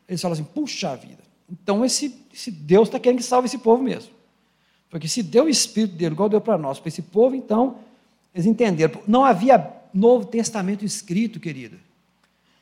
[0.06, 1.22] Eles falam assim: puxa vida.
[1.50, 4.10] Então esse, esse Deus está querendo que salve esse povo mesmo.
[4.90, 7.78] Porque se deu o Espírito dele, igual deu para nós, para esse povo, então,
[8.34, 9.00] eles entenderam.
[9.06, 11.76] Não havia Novo Testamento escrito, querida.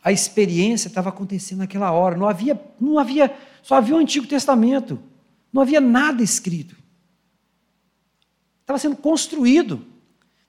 [0.02, 2.16] A experiência estava acontecendo naquela hora.
[2.16, 4.98] Não havia, não havia, só havia o Antigo Testamento.
[5.52, 6.76] Não havia nada escrito.
[8.60, 9.84] Estava sendo construído.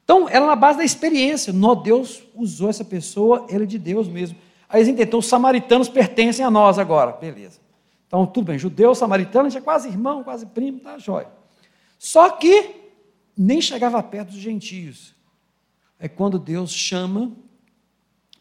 [0.03, 1.51] Então, era na base da experiência.
[1.51, 4.37] No Deus usou essa pessoa, ele é de Deus mesmo.
[4.69, 7.11] Aí eles entenderam, os samaritanos pertencem a nós agora.
[7.13, 7.59] Beleza.
[8.07, 11.27] Então, tudo bem, judeu, samaritano, a gente é quase irmão, quase primo, tá jóia.
[11.97, 12.75] Só que
[13.37, 15.15] nem chegava perto dos gentios.
[15.99, 17.31] É quando Deus chama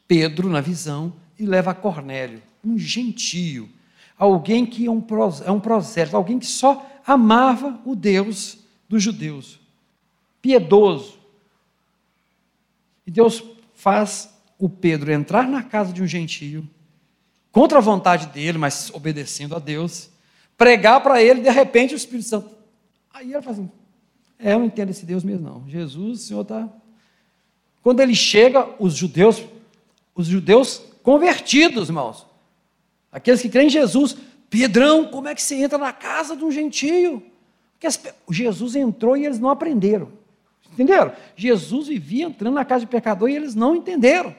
[0.07, 3.69] Pedro na visão e leva a Cornélio, um gentio,
[4.17, 5.05] alguém que é um,
[5.45, 9.61] é um prosélito, alguém que só amava o Deus dos judeus,
[10.41, 11.19] piedoso,
[13.07, 13.43] e Deus
[13.75, 16.69] faz o Pedro entrar na casa de um gentio,
[17.53, 20.11] contra a vontade dele, mas obedecendo a Deus,
[20.57, 22.56] pregar para ele, de repente o Espírito Santo.
[23.17, 23.71] Aí ele fala assim:
[24.39, 25.69] É, eu não entendo esse Deus mesmo, não.
[25.69, 26.69] Jesus, o Senhor está.
[27.83, 29.43] Quando ele chega, os judeus,
[30.15, 32.27] os judeus convertidos, irmãos,
[33.11, 34.17] aqueles que creem em Jesus,
[34.51, 37.23] Pedrão, como é que você entra na casa de um gentio?
[37.73, 37.89] Porque
[38.31, 40.11] Jesus entrou e eles não aprenderam.
[40.73, 41.13] Entenderam?
[41.35, 44.37] Jesus vivia entrando na casa de pecador e eles não entenderam.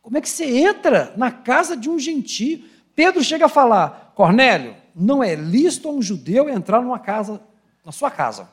[0.00, 2.64] Como é que você entra na casa de um gentio?
[2.94, 7.42] Pedro chega a falar: Cornélio, não é lícito a um judeu entrar numa casa,
[7.86, 8.48] na sua casa.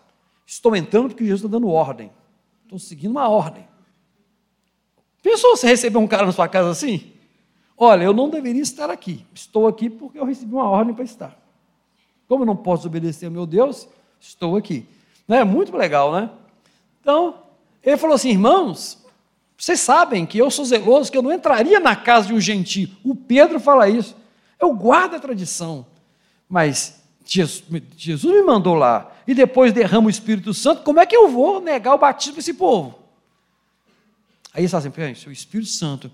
[0.46, 2.12] Estou entrando porque Jesus está dando ordem.
[2.64, 3.68] Estou seguindo uma ordem.
[5.24, 7.12] Pensou você receber um cara na sua casa assim?
[7.76, 9.26] Olha, eu não deveria estar aqui.
[9.34, 11.36] Estou aqui porque eu recebi uma ordem para estar.
[12.28, 13.88] Como eu não posso obedecer ao meu Deus,
[14.20, 14.86] estou aqui.
[15.28, 16.30] Não é muito legal, né?
[17.02, 17.40] Então,
[17.82, 19.04] ele falou assim: irmãos,
[19.58, 22.90] vocês sabem que eu sou zeloso, que eu não entraria na casa de um gentio.
[23.04, 24.16] O Pedro fala isso.
[24.60, 25.88] Eu guardo a tradição.
[26.48, 31.30] Mas Jesus, me mandou lá e depois derrama o Espírito Santo, como é que eu
[31.30, 33.00] vou negar o batismo para esse povo?
[34.54, 36.12] Aí eles falam assim: o Espírito Santo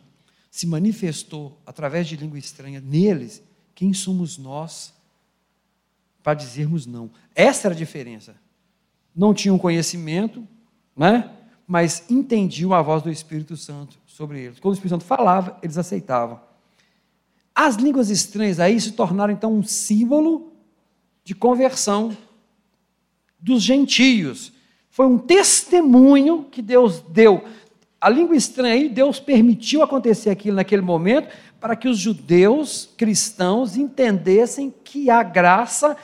[0.50, 3.42] se manifestou através de língua estranha neles,
[3.76, 4.94] quem somos nós
[6.24, 7.10] para dizermos não?
[7.36, 8.36] Essa era a diferença.
[9.16, 10.48] não tinham conhecimento,
[10.96, 11.30] né?
[11.68, 14.60] mas entendiam a voz do Espírito Santo sobre eles.
[14.60, 16.42] Quando o Espírito Santo falava, eles aceitavam.
[17.54, 20.49] As línguas estranhas aí se tornaram então um símbolo
[21.24, 22.16] de conversão
[23.40, 24.52] dos gentios.
[24.90, 27.44] Foi um testemunho que Deus deu.
[28.02, 31.30] A língua estranha aí, Deus permitiu acontecer aquilo naquele momento
[31.60, 35.98] para que os judeus cristãos entendessem que a graça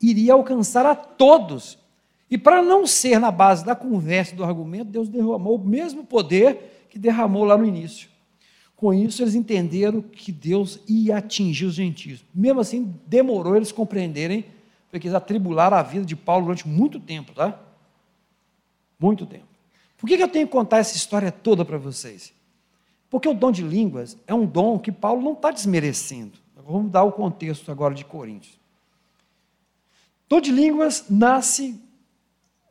[0.00, 1.78] iria alcançar a todos.
[2.30, 6.86] E para não ser na base da conversa, do argumento, Deus derramou o mesmo poder
[6.88, 8.08] que derramou lá no início.
[8.76, 12.24] Com isso, eles entenderam que Deus ia atingir os gentios.
[12.34, 14.44] Mesmo assim, demorou eles compreenderem,
[14.94, 17.58] porque eles atribularam a vida de Paulo durante muito tempo, tá?
[18.96, 19.48] Muito tempo.
[19.98, 22.32] Por que eu tenho que contar essa história toda para vocês?
[23.10, 26.38] Porque o dom de línguas é um dom que Paulo não está desmerecendo.
[26.64, 28.56] Vamos dar o contexto agora de Coríntios.
[30.28, 31.82] Dom de línguas nasce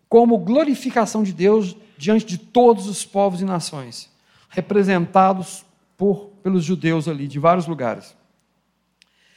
[0.07, 4.09] como glorificação de Deus diante de todos os povos e nações,
[4.47, 5.65] representados
[5.97, 8.15] por, pelos judeus ali, de vários lugares.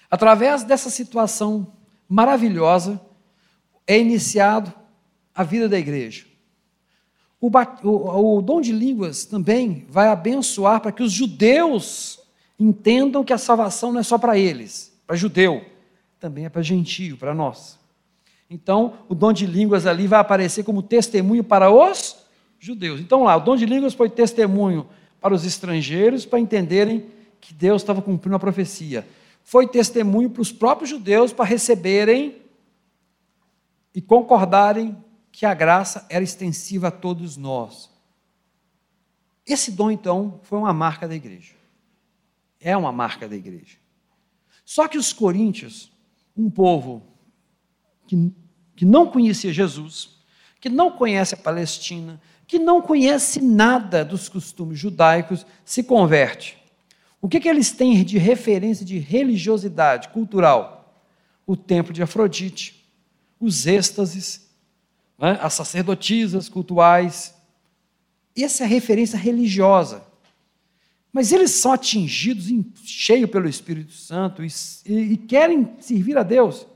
[0.08, 1.72] Através dessa situação
[2.08, 3.00] maravilhosa,
[3.86, 4.72] é iniciado
[5.34, 6.24] a vida da igreja.
[7.40, 7.50] O,
[7.82, 12.18] o, o, dom de línguas também vai abençoar para que os judeus
[12.58, 15.64] entendam que a salvação não é só para eles, para judeu,
[16.18, 17.78] também é para gentio, para nós.
[18.48, 22.16] Então, o dom de línguas ali vai aparecer como testemunho para os
[22.58, 23.00] judeus.
[23.00, 24.86] Então, lá, o dom de línguas foi testemunho
[25.20, 27.06] para os estrangeiros, para entenderem
[27.40, 29.06] que Deus estava cumprindo a profecia.
[29.48, 32.42] Foi testemunho para os próprios judeus, para receberem
[33.94, 34.96] e concordarem
[35.30, 37.88] que a graça era extensiva a todos nós.
[39.46, 41.54] Esse dom, então, foi uma marca da igreja.
[42.58, 43.76] É uma marca da igreja.
[44.64, 45.92] Só que os coríntios,
[46.36, 47.06] um povo
[48.08, 48.32] que,
[48.74, 50.18] que não conhecia Jesus,
[50.60, 56.65] que não conhece a Palestina, que não conhece nada dos costumes judaicos, se converte.
[57.20, 60.94] O que, que eles têm de referência de religiosidade cultural?
[61.46, 62.86] O templo de Afrodite,
[63.40, 64.48] os êxtases,
[65.18, 65.38] né?
[65.40, 67.34] as sacerdotisas cultuais.
[68.36, 70.04] Essa é a referência religiosa.
[71.12, 74.48] Mas eles são atingidos em cheio pelo Espírito Santo e,
[74.84, 76.66] e, e querem servir a Deus.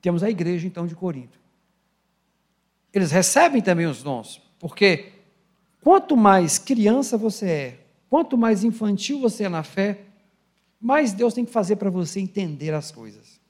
[0.00, 1.38] Temos a igreja, então, de Corinto.
[2.92, 5.12] Eles recebem também os dons, porque
[5.80, 7.78] quanto mais criança você é,
[8.10, 10.00] quanto mais infantil você é na fé,
[10.80, 13.40] mais Deus tem que fazer para você entender as coisas.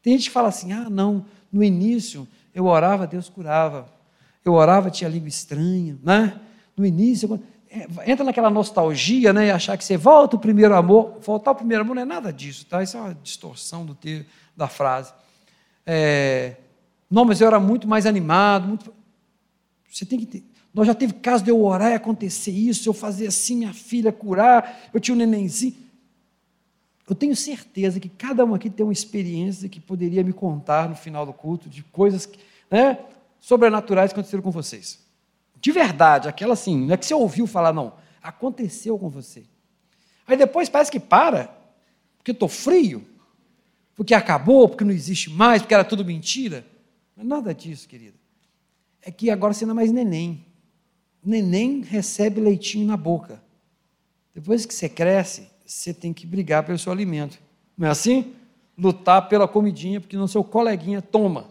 [0.00, 3.92] Tem gente que fala assim: ah, não, no início eu orava, Deus curava.
[4.44, 6.40] Eu orava, tinha língua estranha, né?
[6.76, 9.46] No início, é, entra naquela nostalgia, né?
[9.46, 11.18] E achar que você volta o primeiro amor.
[11.20, 12.82] Voltar o primeiro amor não é nada disso, tá?
[12.82, 15.12] Isso é uma distorção do ter, da frase.
[15.84, 16.56] É,
[17.10, 18.68] não, mas eu era muito mais animado.
[18.68, 18.94] Muito...
[19.90, 20.44] Você tem que ter.
[20.72, 24.12] Nós já teve caso de eu orar e acontecer isso, eu fazer assim, minha filha
[24.12, 25.76] curar, eu tinha um nenenzinho.
[27.08, 30.94] Eu tenho certeza que cada um aqui tem uma experiência que poderia me contar no
[30.94, 32.28] final do culto de coisas
[32.70, 32.98] né,
[33.40, 34.98] sobrenaturais que aconteceram com vocês.
[35.60, 37.94] De verdade, aquela assim, não é que você ouviu falar, não.
[38.22, 39.44] Aconteceu com você.
[40.26, 41.50] Aí depois parece que para,
[42.18, 43.06] porque estou frio
[43.98, 46.64] porque acabou, porque não existe mais, porque era tudo mentira.
[47.16, 48.14] Não é nada disso, querida.
[49.02, 50.46] É que agora você não é mais neném.
[51.24, 53.42] Neném recebe leitinho na boca.
[54.34, 57.38] Depois que você cresce, você tem que brigar pelo seu alimento.
[57.76, 58.34] Não é assim?
[58.76, 61.46] Lutar pela comidinha, porque não seu coleguinha toma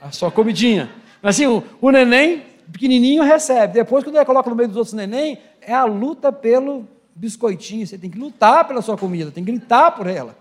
[0.00, 0.92] a sua comidinha.
[1.22, 3.74] Mas assim, o, o neném pequenininho recebe.
[3.74, 7.86] Depois, quando ele coloca no meio dos outros neném, é a luta pelo biscoitinho.
[7.86, 10.36] Você tem que lutar pela sua comida, tem que gritar por ela.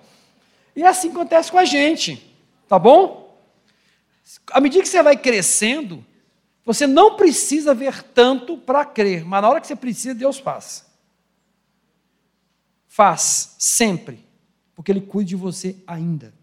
[0.75, 2.35] E assim acontece com a gente,
[2.67, 3.37] tá bom?
[4.51, 6.03] À medida que você vai crescendo,
[6.65, 10.85] você não precisa ver tanto para crer, mas na hora que você precisa, Deus faz.
[12.87, 14.23] Faz, sempre,
[14.75, 16.33] porque Ele cuida de você ainda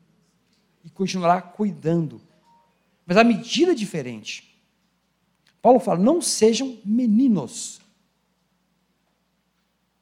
[0.85, 2.21] e continuará cuidando.
[3.07, 4.59] Mas a medida é diferente.
[5.63, 7.81] Paulo fala: não sejam meninos.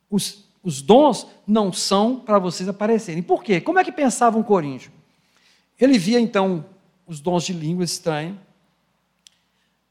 [0.08, 3.22] Os os dons não são para vocês aparecerem.
[3.22, 3.60] Por quê?
[3.60, 4.90] Como é que pensava um coríntio?
[5.80, 6.66] Ele via então
[7.06, 8.36] os dons de língua estranha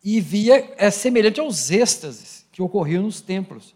[0.05, 3.73] e via é semelhante aos êxtases que ocorriam nos templos.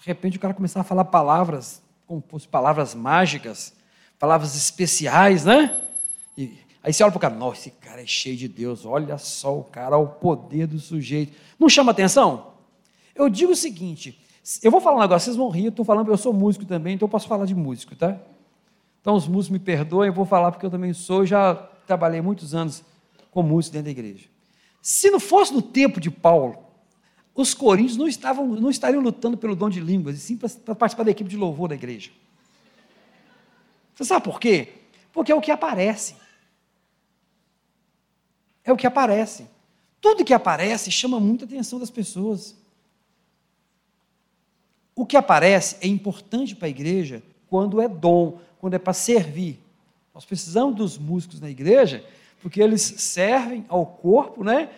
[0.00, 3.72] De repente o cara começava a falar palavras, como fossem palavras mágicas,
[4.18, 5.78] palavras especiais, né?
[6.36, 9.16] E aí você olha para o cara, nossa, esse cara é cheio de Deus, olha
[9.18, 11.32] só o cara, o poder do sujeito.
[11.56, 12.54] Não chama atenção?
[13.14, 14.20] Eu digo o seguinte:
[14.60, 16.96] eu vou falar um negócio, vocês vão rir, eu estou falando, eu sou músico também,
[16.96, 18.18] então eu posso falar de músico, tá?
[19.00, 21.54] Então os músicos me perdoem, eu vou falar porque eu também sou, já
[21.86, 22.82] trabalhei muitos anos
[23.30, 24.37] com músico dentro da igreja.
[24.80, 26.64] Se não fosse no tempo de Paulo,
[27.34, 31.04] os coríntios não, estavam, não estariam lutando pelo dom de línguas, e sim para participar
[31.04, 32.10] da equipe de louvor da igreja.
[33.94, 34.74] Você sabe por quê?
[35.12, 36.16] Porque é o que aparece.
[38.64, 39.46] É o que aparece.
[40.00, 42.56] Tudo que aparece chama muita atenção das pessoas.
[44.94, 49.58] O que aparece é importante para a igreja quando é dom, quando é para servir.
[50.14, 52.04] Nós precisamos dos músicos na igreja,
[52.40, 54.68] porque eles servem ao corpo, né?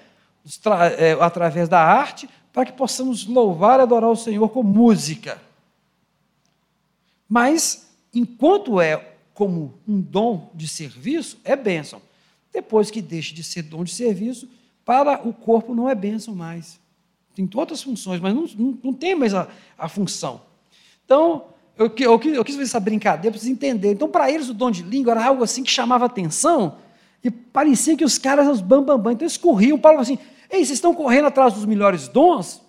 [0.99, 5.41] É, através da arte, para que possamos louvar e adorar o Senhor com música.
[7.29, 12.03] Mas, enquanto é como um dom de serviço, é bênção.
[12.53, 14.49] Depois que deixe de ser dom de serviço,
[14.85, 16.81] para o corpo não é bênção mais.
[17.35, 19.47] Tem outras funções, mas não, não, não tem mais a,
[19.79, 20.43] a função.
[21.05, 21.45] Então,
[21.77, 23.95] eu, eu, eu, quis fazer essa brincadeira para vocês entenderem.
[23.95, 26.77] Então, para eles, o dom de língua era algo assim que chamava atenção
[27.23, 28.97] e parecia que os caras os bambambam.
[28.97, 29.13] Bam, bam.
[29.13, 29.79] Então, eles corriam.
[29.79, 30.19] Paulo assim:
[30.51, 32.63] Ei, vocês estão correndo atrás dos melhores dons?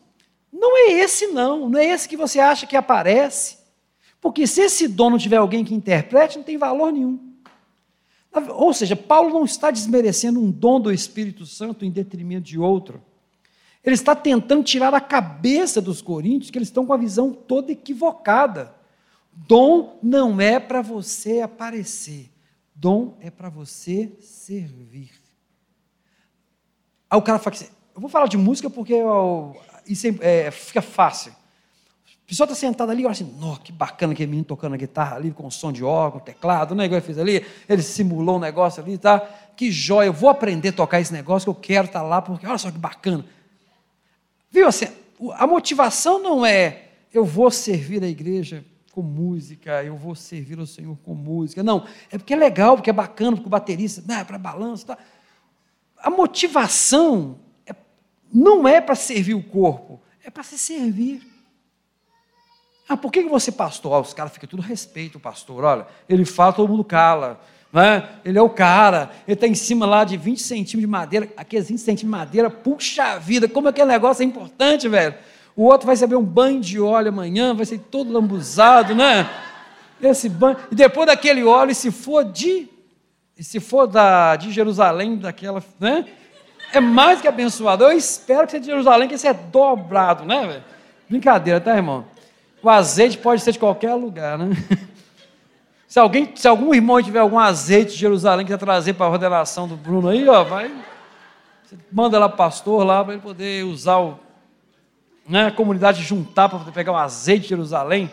[0.52, 1.70] Não é esse, não.
[1.70, 3.58] Não é esse que você acha que aparece.
[4.20, 7.20] Porque se esse dom não tiver alguém que interprete, não tem valor nenhum.
[8.49, 13.02] Ou seja, Paulo não está desmerecendo um dom do Espírito Santo em detrimento de outro.
[13.84, 17.72] Ele está tentando tirar a cabeça dos coríntios, que eles estão com a visão toda
[17.72, 18.76] equivocada.
[19.34, 22.31] Dom não é para você aparecer,
[22.82, 25.12] dom é para você servir.
[27.08, 29.56] Aí o cara fala assim: eu vou falar de música porque eu,
[29.86, 31.32] isso é, é, fica fácil.
[31.32, 33.30] A pessoa está sentada ali e olha assim,
[33.64, 36.98] que bacana aquele menino tocando a guitarra ali, com som de órgão, teclado, né, igual
[36.98, 39.20] ele fez ali, ele simulou um negócio ali, tá?
[39.56, 42.22] Que joia, eu vou aprender a tocar esse negócio, que eu quero estar tá lá,
[42.22, 43.26] porque olha só que bacana.
[44.50, 44.88] Viu assim,
[45.34, 50.66] a motivação não é eu vou servir a igreja com música, eu vou servir ao
[50.66, 51.64] Senhor com música.
[51.64, 54.98] Não, é porque é legal, porque é bacana, porque o baterista, é para balanço, tá?
[55.98, 57.74] A motivação é,
[58.34, 61.22] não é para servir o corpo, é para se servir.
[62.89, 63.94] Ah, por que você pastor?
[63.94, 65.64] Ah, os caras ficam tudo respeito, o pastor.
[65.64, 67.39] Olha, ele fala, todo mundo cala.
[67.72, 68.10] Né?
[68.26, 71.70] Ele é o cara, ele está em cima lá de 20 centímetros de madeira, aqueles
[71.70, 75.16] 20 centímetros de madeira, puxa vida, como aquele negócio é importante, velho.
[75.56, 79.30] O outro vai receber um banho de óleo amanhã, vai ser todo lambuzado, né?
[80.02, 80.58] Esse banho.
[80.72, 82.70] E depois daquele óleo, se for de.
[83.39, 85.64] Se for da, de Jerusalém, daquela.
[85.80, 86.06] Né?
[86.74, 87.84] É mais que abençoado.
[87.84, 90.64] Eu espero que seja de Jerusalém, que isso é dobrado, né, velho?
[91.10, 92.06] Brincadeira, tá, irmão?
[92.64, 94.56] O azeite pode ser de qualquer lugar, né?
[95.91, 99.10] Se, alguém, se algum irmão tiver algum azeite de Jerusalém que quer trazer para a
[99.10, 100.72] ordenação do Bruno aí, ó, vai.
[101.91, 104.18] Manda lá para pastor lá para ele poder usar o,
[105.32, 108.12] né, a comunidade juntar para poder pegar o azeite de Jerusalém.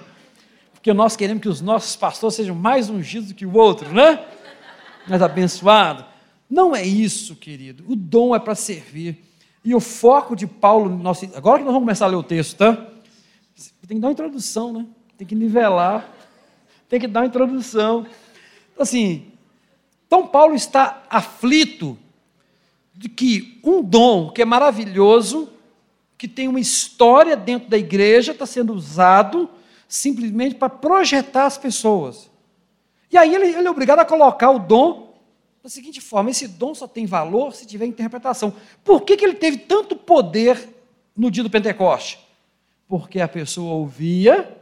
[0.73, 4.25] Porque nós queremos que os nossos pastores sejam mais ungidos do que o outro, né?
[5.09, 6.05] Mais abençoado.
[6.49, 7.85] Não é isso, querido.
[7.89, 9.25] O dom é para servir.
[9.65, 12.57] E o foco de Paulo, nosso, agora que nós vamos começar a ler o texto,
[12.57, 12.73] tá?
[13.87, 14.87] Tem que dar uma introdução, né?
[15.17, 16.09] Tem que nivelar,
[16.89, 18.07] tem que dar uma introdução.
[18.79, 19.33] Assim,
[20.07, 21.99] então Paulo está aflito
[22.95, 25.49] de que um dom que é maravilhoso,
[26.19, 29.49] que tem uma história dentro da igreja, está sendo usado
[29.89, 32.29] simplesmente para projetar as pessoas.
[33.11, 35.15] E aí ele, ele é obrigado a colocar o dom
[35.63, 38.53] da seguinte forma: esse dom só tem valor se tiver interpretação.
[38.85, 40.69] Por que, que ele teve tanto poder
[41.17, 42.29] no dia do Pentecoste?
[42.89, 44.57] porque a pessoa ouvia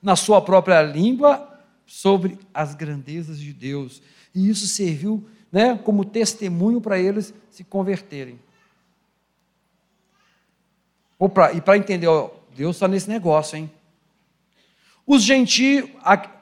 [0.00, 1.50] na sua própria língua
[1.86, 4.02] sobre as grandezas de Deus.
[4.34, 8.38] E isso serviu né, como testemunho para eles se converterem.
[11.54, 13.70] E para entender, ó, Deus está nesse negócio, hein?
[15.06, 15.88] Os gentios,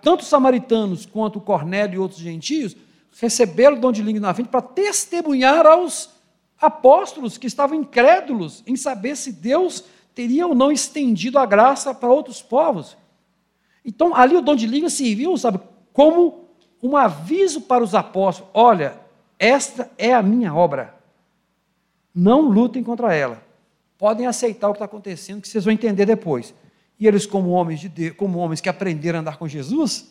[0.00, 2.76] tanto os samaritanos quanto Cornélio e outros gentios,
[3.20, 6.10] receberam o dom de língua na frente para testemunhar aos
[6.60, 12.12] apóstolos que estavam incrédulos em saber se Deus teria ou não estendido a graça para
[12.12, 12.96] outros povos.
[13.84, 15.58] Então, ali o dom de língua serviu, sabe,
[15.92, 16.48] como
[16.80, 18.96] um aviso para os apóstolos: olha,
[19.38, 20.94] esta é a minha obra.
[22.14, 23.41] Não lutem contra ela.
[24.02, 26.52] Podem aceitar o que está acontecendo, que vocês vão entender depois.
[26.98, 30.10] E eles, como homens, de Deus, como homens que aprenderam a andar com Jesus,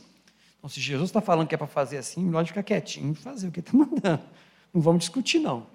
[0.57, 3.49] então, se Jesus está falando que é para fazer assim, melhor ficar quietinho e fazer
[3.49, 4.23] o que está mandando.
[4.73, 5.67] Não vamos discutir, não.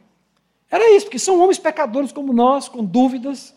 [0.70, 3.54] Era isso, porque são homens pecadores como nós, com dúvidas,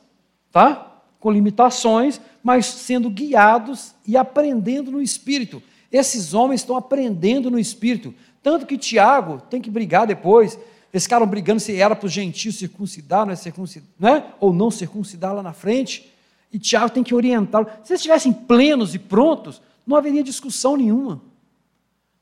[0.52, 1.04] tá?
[1.22, 5.64] Com limitações, mas sendo guiados e aprendendo no Espírito.
[5.90, 8.14] Esses homens estão aprendendo no Espírito.
[8.44, 10.60] Tanto que Tiago tem que brigar depois.
[10.92, 14.34] Eles ficaram brigando se era para os gentios circuncidar, não é circuncidar, né?
[14.40, 16.12] ou não circuncidar lá na frente.
[16.52, 17.68] E Tiago tem que orientá-lo.
[17.84, 21.22] Se eles estivessem plenos e prontos, não haveria discussão nenhuma.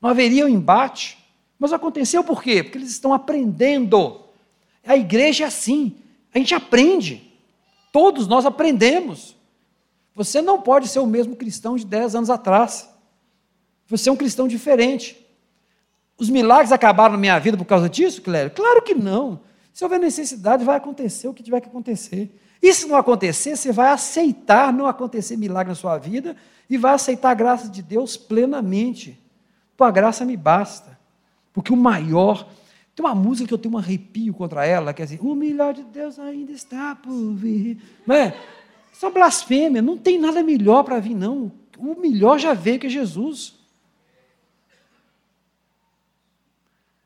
[0.00, 1.18] Não haveria um embate.
[1.58, 2.62] Mas aconteceu por quê?
[2.62, 4.20] Porque eles estão aprendendo.
[4.86, 5.96] A igreja é assim.
[6.34, 7.22] A gente aprende.
[7.90, 9.34] Todos nós aprendemos.
[10.14, 12.88] Você não pode ser o mesmo cristão de 10 anos atrás.
[13.86, 15.16] Você é um cristão diferente.
[16.18, 18.50] Os milagres acabaram na minha vida por causa disso, Clério?
[18.50, 19.40] Claro que não.
[19.72, 22.36] Se houver necessidade, vai acontecer o que tiver que acontecer.
[22.60, 26.36] E se não acontecer, você vai aceitar não acontecer milagre na sua vida
[26.68, 29.16] e vai aceitar a graça de Deus plenamente.
[29.76, 30.98] Tua graça me basta.
[31.52, 32.48] Porque o maior.
[32.96, 35.72] Tem uma música que eu tenho um arrepio contra ela, que é assim: o melhor
[35.72, 37.80] de Deus ainda está por vir.
[38.04, 38.36] Não é?
[39.00, 41.52] É blasfêmia, não tem nada melhor para vir, não.
[41.78, 43.57] O melhor já veio que é Jesus.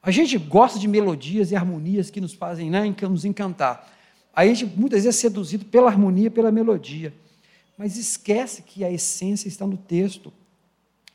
[0.02, 3.88] A gente gosta de melodias e harmonias que nos fazem né, nos encantar.
[4.34, 7.14] A gente muitas vezes é seduzido pela harmonia, pela melodia.
[7.78, 10.32] Mas esquece que a essência está no texto.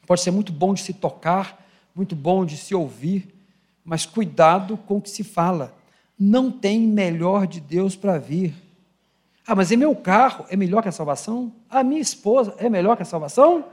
[0.05, 3.27] Pode ser muito bom de se tocar, muito bom de se ouvir,
[3.83, 5.75] mas cuidado com o que se fala.
[6.17, 8.53] Não tem melhor de Deus para vir.
[9.45, 11.53] Ah, mas é meu carro é melhor que a salvação?
[11.69, 13.65] A minha esposa é melhor que a salvação?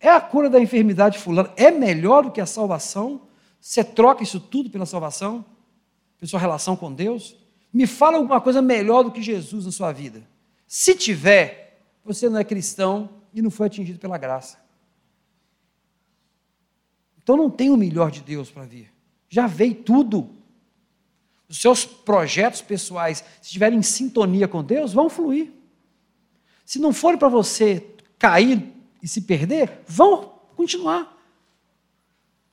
[0.00, 1.52] É a cura da enfermidade fulana.
[1.56, 3.20] É melhor do que a salvação?
[3.60, 5.44] Você troca isso tudo pela salvação?
[6.18, 7.36] Pela sua relação com Deus?
[7.70, 10.26] Me fala alguma coisa melhor do que Jesus na sua vida.
[10.66, 14.58] Se tiver, você não é cristão e não foi atingido pela graça.
[17.22, 18.90] Então não tem o melhor de Deus para vir.
[19.28, 20.30] Já veio tudo.
[21.46, 25.52] Os seus projetos pessoais, se estiverem em sintonia com Deus, vão fluir.
[26.64, 28.72] Se não for para você cair
[29.02, 31.16] e se perder, vão continuar.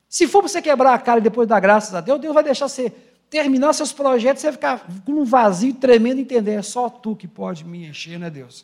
[0.07, 2.43] Se for para você quebrar a cara e depois dar graças a Deus, Deus vai
[2.43, 2.89] deixar você
[3.29, 7.27] terminar seus projetos, você vai ficar com um vazio tremendo entender, é só tu que
[7.27, 8.61] pode me encher, não é Deus?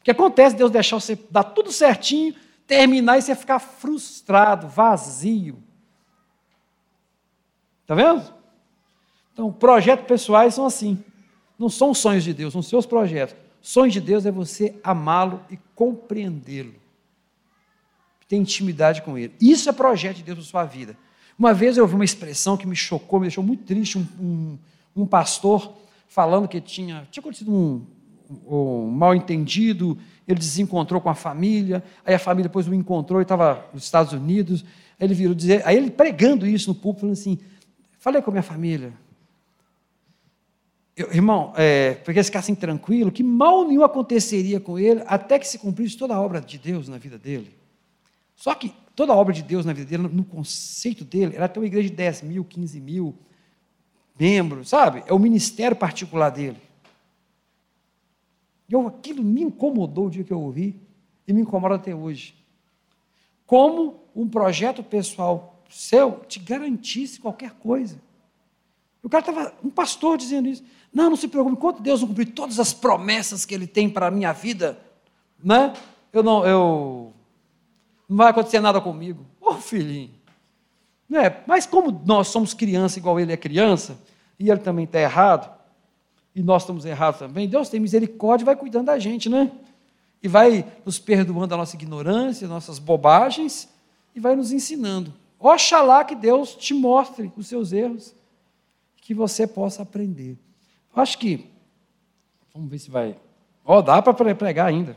[0.00, 2.34] O que acontece, Deus deixar você dar tudo certinho,
[2.66, 5.62] terminar e você ficar frustrado, vazio.
[7.82, 8.34] Está vendo?
[9.32, 11.02] Então, projetos pessoais são assim.
[11.58, 13.36] Não são sonhos de Deus, são seus projetos.
[13.62, 16.74] Sonho de Deus é você amá-lo e compreendê-lo.
[18.28, 19.32] Ter intimidade com ele.
[19.40, 20.96] Isso é projeto de Deus para sua vida.
[21.38, 24.58] Uma vez eu ouvi uma expressão que me chocou, me deixou muito triste, um, um,
[24.96, 25.74] um pastor
[26.08, 27.86] falando que tinha, tinha acontecido um,
[28.46, 29.96] um mal entendido,
[30.26, 34.12] ele desencontrou com a família, aí a família depois o encontrou e estava nos Estados
[34.12, 34.64] Unidos,
[34.98, 37.38] aí ele virou dizer, aí ele pregando isso no público, falando assim,
[37.98, 38.92] falei com a minha família,
[40.96, 45.48] eu, irmão, é, porque eles ficassem tranquilo, que mal nenhum aconteceria com ele até que
[45.48, 47.54] se cumprisse toda a obra de Deus na vida dele.
[48.36, 51.60] Só que toda a obra de Deus na vida dele, no conceito dele, era ter
[51.60, 53.14] uma igreja de 10 mil, 15 mil
[54.18, 55.02] membros, sabe?
[55.06, 56.58] É o ministério particular dele.
[58.68, 60.80] Eu, aquilo me incomodou o dia que eu ouvi
[61.26, 62.34] e me incomoda até hoje.
[63.46, 68.00] Como um projeto pessoal seu te garantisse qualquer coisa.
[69.02, 70.62] O cara estava, um pastor dizendo isso.
[70.92, 74.08] Não, não se preocupe, enquanto Deus não cumprir todas as promessas que Ele tem para
[74.08, 74.78] a minha vida,
[75.42, 75.72] né?
[76.12, 77.12] Eu não, eu
[78.08, 79.24] não vai acontecer nada comigo.
[79.40, 80.10] Ô oh, filhinho.
[81.08, 81.42] Né?
[81.46, 83.98] Mas como nós somos criança igual ele é criança,
[84.38, 85.50] e ele também está errado,
[86.34, 89.50] e nós estamos errados também, Deus tem misericórdia e vai cuidando da gente, né?
[90.22, 93.68] E vai nos perdoando a nossa ignorância, nossas bobagens,
[94.14, 95.12] e vai nos ensinando.
[95.38, 98.14] Oxalá que Deus te mostre os seus erros,
[98.96, 100.38] que você possa aprender.
[100.94, 101.50] Acho que.
[102.54, 103.16] Vamos ver se vai.
[103.64, 104.96] Ó, oh, dá para pregar ainda.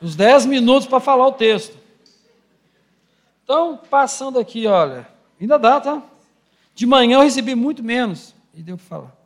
[0.00, 1.76] Uns 10 minutos para falar o texto.
[3.44, 5.06] Então, passando aqui, olha.
[5.40, 6.02] Ainda dá, tá?
[6.74, 8.34] De manhã eu recebi muito menos.
[8.54, 9.16] E deu para falar.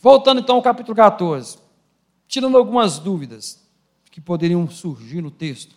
[0.00, 1.58] Voltando então ao capítulo 14.
[2.26, 3.66] Tirando algumas dúvidas
[4.10, 5.74] que poderiam surgir no texto.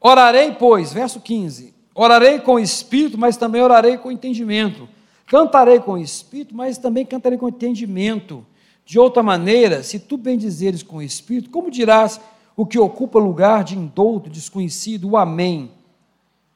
[0.00, 4.88] Orarei, pois, verso 15: Orarei com espírito, mas também orarei com entendimento.
[5.28, 8.44] Cantarei com espírito, mas também cantarei com entendimento.
[8.84, 12.18] De outra maneira, se tu bendizeres com espírito, como dirás
[12.56, 15.70] o que ocupa lugar de indouto, desconhecido, o amém,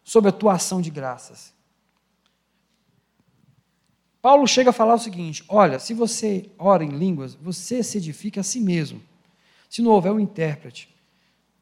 [0.03, 1.53] sobre a tua ação de graças?
[4.23, 8.41] Paulo chega a falar o seguinte: olha, se você ora em línguas, você se edifica
[8.41, 9.03] a si mesmo,
[9.68, 10.89] se não houver um intérprete.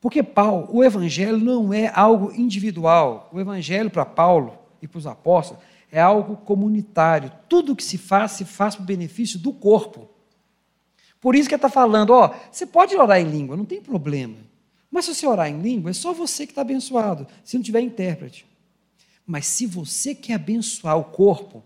[0.01, 3.29] Porque Paulo, o evangelho não é algo individual.
[3.33, 7.33] O evangelho para Paulo e para os apóstolos é algo comunitário.
[7.49, 10.09] Tudo que se faz, se faz para o benefício do corpo.
[11.21, 14.37] Por isso que está falando, ó, você pode orar em língua, não tem problema.
[14.91, 17.81] Mas se você orar em língua, é só você que está abençoado, se não tiver
[17.81, 18.47] intérprete.
[19.27, 21.63] Mas se você quer abençoar o corpo,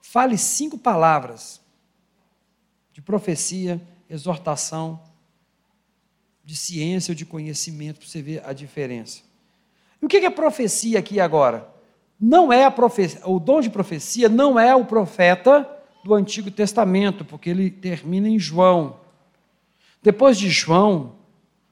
[0.00, 1.60] fale cinco palavras
[2.92, 5.00] de profecia, exortação,
[6.44, 9.22] de ciência ou de conhecimento, para você ver a diferença.
[10.00, 11.73] E o que é profecia aqui agora?
[12.20, 15.68] Não é a profecia, o dom de profecia não é o profeta
[16.04, 18.96] do Antigo Testamento, porque ele termina em João.
[20.02, 21.12] Depois de João,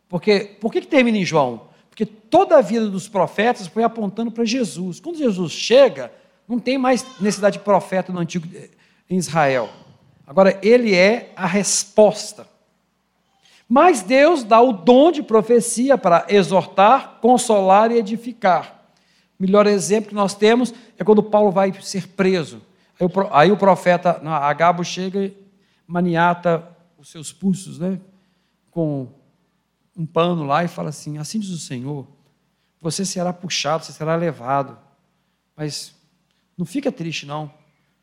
[0.09, 1.69] porque por que, que termina em João?
[1.89, 4.99] Porque toda a vida dos profetas foi apontando para Jesus.
[4.99, 6.11] Quando Jesus chega,
[6.49, 8.47] não tem mais necessidade de profeta no Antigo
[9.09, 9.69] em Israel.
[10.27, 12.47] Agora, ele é a resposta.
[13.69, 18.82] Mas Deus dá o dom de profecia para exortar, consolar e edificar.
[19.43, 22.63] O melhor exemplo que nós temos é quando Paulo vai ser preso.
[23.33, 25.37] Aí o profeta Agabo chega e
[25.85, 26.65] maniata
[26.97, 27.99] os seus pulsos, né?
[28.71, 29.09] Com
[29.97, 32.07] um pano lá e fala assim: Assim diz o Senhor,
[32.81, 34.79] você será puxado, você será levado.
[35.57, 35.93] Mas
[36.57, 37.53] não fica triste, não.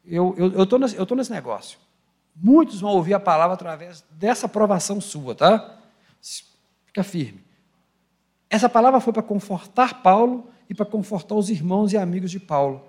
[0.04, 1.80] Eu estou eu, eu tô nesse negócio.
[2.36, 5.80] Muitos vão ouvir a palavra através dessa aprovação sua, tá?
[6.86, 7.42] Fica firme.
[8.50, 12.84] Essa palavra foi para confortar Paulo e para confortar os irmãos e amigos de Paulo.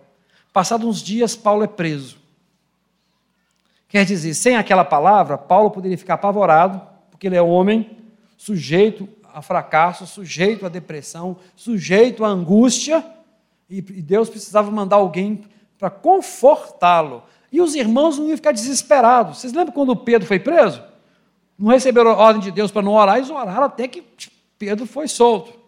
[0.53, 2.19] Passados uns dias, Paulo é preso.
[3.89, 7.99] Quer dizer, sem aquela palavra, Paulo poderia ficar apavorado, porque ele é homem,
[8.37, 13.05] sujeito a fracasso, sujeito à depressão, sujeito à angústia,
[13.69, 15.45] e Deus precisava mandar alguém
[15.79, 17.23] para confortá-lo.
[17.53, 19.39] E os irmãos não iam ficar desesperados.
[19.39, 20.83] Vocês lembram quando Pedro foi preso?
[21.57, 24.03] Não receberam ordem de Deus para não orar, eles oraram até que
[24.59, 25.60] Pedro foi solto.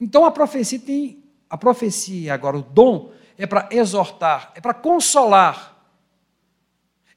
[0.00, 5.74] Então a profecia tem a profecia agora o dom é para exortar, é para consolar.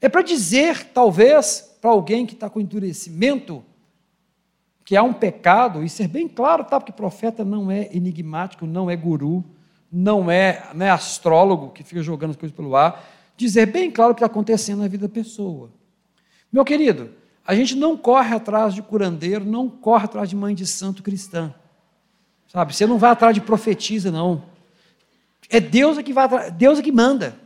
[0.00, 3.64] É para dizer, talvez, para alguém que está com endurecimento,
[4.84, 6.78] que há um pecado, e ser bem claro, tá?
[6.78, 9.44] Porque profeta não é enigmático, não é guru,
[9.90, 13.04] não é, não é astrólogo que fica jogando as coisas pelo ar.
[13.36, 15.70] Dizer bem claro o que está acontecendo na vida da pessoa.
[16.50, 17.10] Meu querido,
[17.44, 21.52] a gente não corre atrás de curandeiro, não corre atrás de mãe de santo cristã.
[22.48, 22.74] Sabe?
[22.74, 24.42] Você não vai atrás de profetisa, não.
[25.50, 27.38] É Deus é que vai Deus é que manda.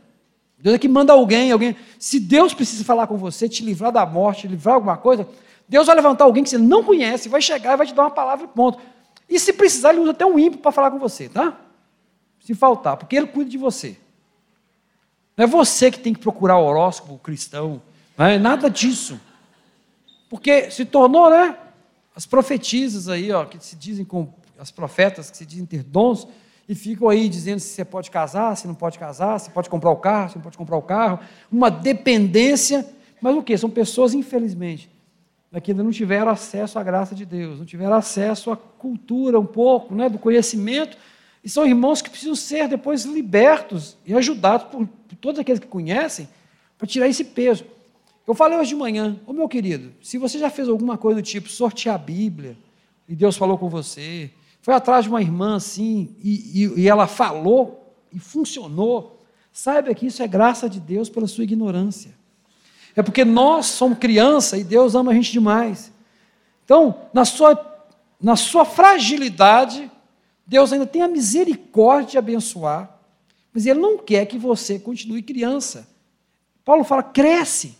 [0.57, 1.75] Deus é que manda alguém, alguém.
[1.99, 5.27] Se Deus precisa falar com você, te livrar da morte, te livrar alguma coisa,
[5.67, 8.11] Deus vai levantar alguém que você não conhece, vai chegar e vai te dar uma
[8.11, 8.79] palavra e ponto.
[9.27, 11.57] E se precisar, ele usa até um ímpio para falar com você, tá?
[12.39, 13.97] Se faltar, porque ele cuida de você.
[15.35, 17.81] Não é você que tem que procurar o horóscopo cristão,
[18.17, 19.19] não é nada disso.
[20.29, 21.57] Porque se tornou, né?
[22.15, 26.27] As profetisas aí, ó, que se dizem com as profetas que se dizem ter dons,
[26.67, 29.91] e ficam aí dizendo se você pode casar, se não pode casar, se pode comprar
[29.91, 31.19] o carro, se não pode comprar o carro,
[31.51, 32.87] uma dependência,
[33.21, 33.57] mas o que?
[33.57, 34.89] São pessoas, infelizmente,
[35.61, 39.45] que ainda não tiveram acesso à graça de Deus, não tiveram acesso à cultura um
[39.45, 40.97] pouco, né, do conhecimento,
[41.43, 45.67] e são irmãos que precisam ser depois libertos e ajudados por, por todos aqueles que
[45.67, 46.29] conhecem
[46.77, 47.65] para tirar esse peso.
[48.25, 51.25] Eu falei hoje de manhã, ô meu querido, se você já fez alguma coisa do
[51.25, 52.57] tipo sortear a Bíblia,
[53.07, 54.31] e Deus falou com você,
[54.63, 59.19] foi atrás de uma irmã assim, e, e, e ela falou e funcionou.
[59.51, 62.15] Saiba que isso é graça de Deus pela sua ignorância.
[62.95, 65.91] É porque nós somos criança e Deus ama a gente demais.
[66.63, 67.59] Então, na sua,
[68.21, 69.91] na sua fragilidade,
[70.47, 73.01] Deus ainda tem a misericórdia de abençoar,
[73.51, 75.89] mas Ele não quer que você continue criança.
[76.63, 77.77] Paulo fala: cresce,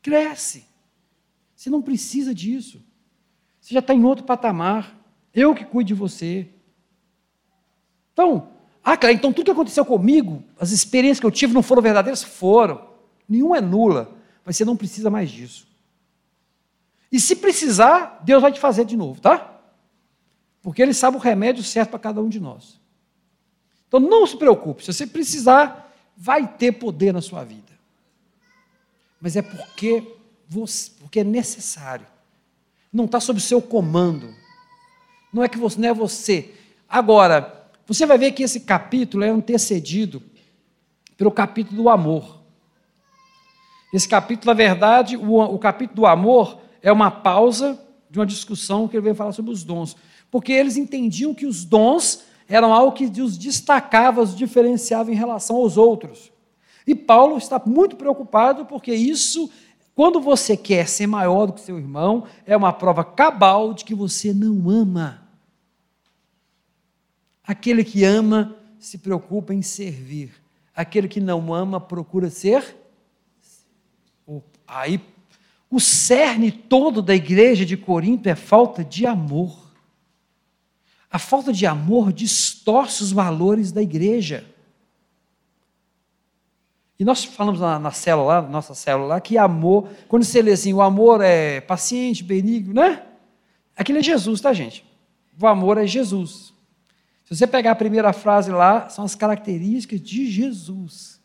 [0.00, 0.64] cresce.
[1.54, 2.82] Você não precisa disso.
[3.60, 4.98] Você já está em outro patamar.
[5.34, 6.48] Eu que cuido de você.
[8.12, 8.48] Então,
[8.82, 12.22] ah, cara, então tudo que aconteceu comigo, as experiências que eu tive não foram verdadeiras?
[12.22, 12.88] Foram.
[13.28, 15.68] Nenhuma é nula, mas você não precisa mais disso.
[17.12, 19.60] E se precisar, Deus vai te fazer de novo, tá?
[20.62, 22.80] Porque Ele sabe o remédio certo para cada um de nós.
[23.88, 27.72] Então não se preocupe, se você precisar, vai ter poder na sua vida.
[29.20, 30.16] Mas é porque,
[30.48, 32.06] você, porque é necessário.
[32.92, 34.34] Não está sob seu comando.
[35.32, 36.54] Não é que você, não é você.
[36.88, 40.22] Agora, você vai ver que esse capítulo é antecedido
[41.16, 42.40] pelo capítulo do amor.
[43.92, 47.78] Esse capítulo, na verdade, o, o capítulo do amor é uma pausa
[48.08, 49.96] de uma discussão que ele veio falar sobre os dons.
[50.30, 55.56] Porque eles entendiam que os dons eram algo que os destacava, os diferenciava em relação
[55.56, 56.32] aos outros.
[56.86, 59.50] E Paulo está muito preocupado porque isso,
[60.00, 63.94] quando você quer ser maior do que seu irmão, é uma prova cabal de que
[63.94, 65.28] você não ama.
[67.46, 70.32] Aquele que ama se preocupa em servir.
[70.74, 72.78] Aquele que não ama procura ser.
[74.66, 75.02] Aí,
[75.68, 79.70] o cerne todo da igreja de Corinto é falta de amor.
[81.10, 84.46] A falta de amor distorce os valores da igreja.
[87.00, 90.82] E nós falamos na, na célula, nossa célula, que amor, quando você lê assim, o
[90.82, 93.02] amor é paciente, benigno, né?
[93.74, 94.84] Aquilo é Jesus, tá, gente?
[95.40, 96.52] O amor é Jesus.
[97.24, 101.18] Se você pegar a primeira frase lá, são as características de Jesus.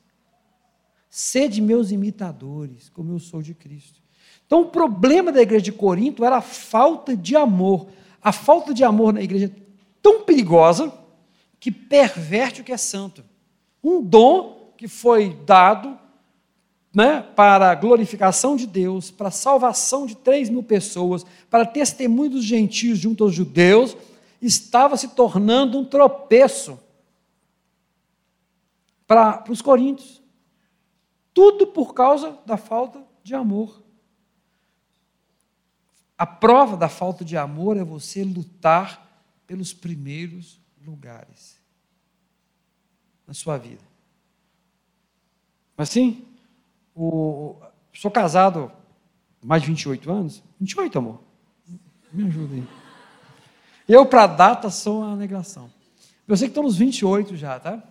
[1.09, 4.01] Sede meus imitadores, como eu sou de Cristo.
[4.45, 7.89] Então, o problema da igreja de Corinto era a falta de amor.
[8.23, 9.61] A falta de amor na igreja é
[10.01, 10.93] tão perigosa
[11.59, 13.26] que perverte o que é santo.
[13.84, 14.55] Um dom
[14.86, 15.99] que foi dado
[16.93, 22.29] né, para a glorificação de Deus, para a salvação de 3 mil pessoas, para testemunho
[22.29, 23.97] dos gentios junto aos judeus,
[24.39, 26.79] estava se tornando um tropeço
[29.07, 30.21] para, para os coríntios.
[31.33, 33.81] Tudo por causa da falta de amor.
[36.15, 39.03] A prova da falta de amor é você lutar
[39.47, 41.59] pelos primeiros lugares
[43.25, 43.94] na sua vida.
[45.78, 46.26] Mas sim,
[46.95, 47.55] o,
[47.93, 48.71] sou casado
[49.43, 50.43] mais de 28 anos.
[50.59, 51.21] 28, amor.
[52.11, 52.67] Me ajuda aí.
[53.88, 55.69] Eu, para data, sou uma negação.
[56.28, 57.84] Eu sei que estou nos 28 já, tá?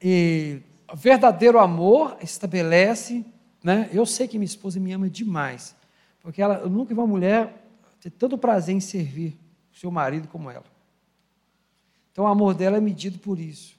[0.00, 0.60] E
[0.94, 3.24] verdadeiro amor estabelece,
[3.64, 3.88] né?
[3.92, 5.74] Eu sei que minha esposa me ama demais,
[6.20, 7.66] porque ela, eu nunca vi uma mulher
[8.00, 9.38] ter tanto prazer em servir
[9.72, 10.64] o seu marido como ela.
[12.12, 13.75] Então o amor dela é medido por isso.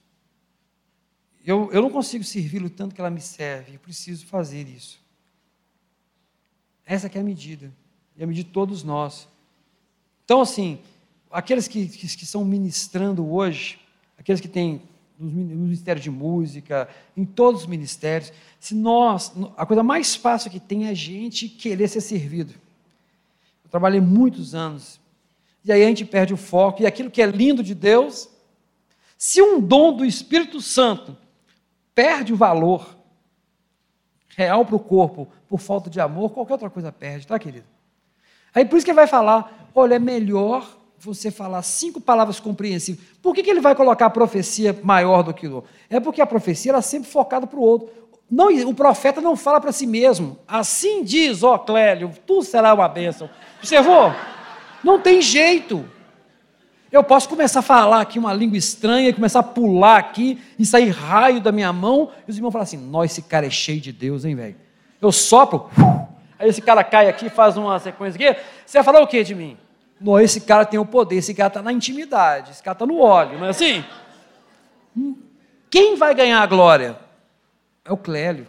[1.48, 5.00] Eu, eu não consigo servi-lo tanto que ela me serve, eu preciso fazer isso.
[6.86, 7.72] Essa é a medida,
[8.18, 9.30] e a medida de todos nós.
[10.26, 10.78] Então, assim,
[11.32, 13.80] aqueles que, que, que estão ministrando hoje,
[14.18, 14.82] aqueles que têm
[15.18, 20.60] no Ministério de Música, em todos os ministérios, se nós, a coisa mais fácil que
[20.60, 22.54] tem é a gente querer ser servido.
[23.64, 25.00] Eu trabalhei muitos anos,
[25.64, 28.30] e aí a gente perde o foco, e aquilo que é lindo de Deus,
[29.18, 31.16] se um dom do Espírito Santo
[31.98, 32.96] perde o valor
[34.36, 37.66] real para o corpo por falta de amor, qualquer outra coisa perde, tá, querido?
[38.54, 43.04] Aí por isso que ele vai falar: olha, é melhor você falar cinco palavras compreensíveis.
[43.20, 46.28] Por que, que ele vai colocar a profecia maior do que o É porque a
[46.28, 47.90] profecia era sempre focada para o outro.
[48.30, 50.38] Não, o profeta não fala para si mesmo.
[50.48, 53.28] Assim diz, ó Clélio, tu será uma bênção.
[53.58, 54.14] Observou?
[54.84, 55.84] Não tem jeito.
[56.92, 60.90] Eu posso começar a falar aqui uma língua estranha, começar a pular aqui e sair
[60.90, 63.92] raio da minha mão, e os irmãos falam assim: Nós, esse cara é cheio de
[63.92, 64.56] Deus, hein, velho?
[65.02, 65.70] Eu sopro,
[66.40, 68.40] aí esse cara cai aqui, faz uma sequência aqui.
[68.66, 69.58] Você vai falar o que de mim?
[70.00, 73.00] Não, esse cara tem o poder, esse cara está na intimidade, esse cara está no
[73.00, 73.84] óleo, não é assim?
[74.96, 75.18] Hum,
[75.70, 76.98] quem vai ganhar a glória?
[77.84, 78.48] É o Clélio.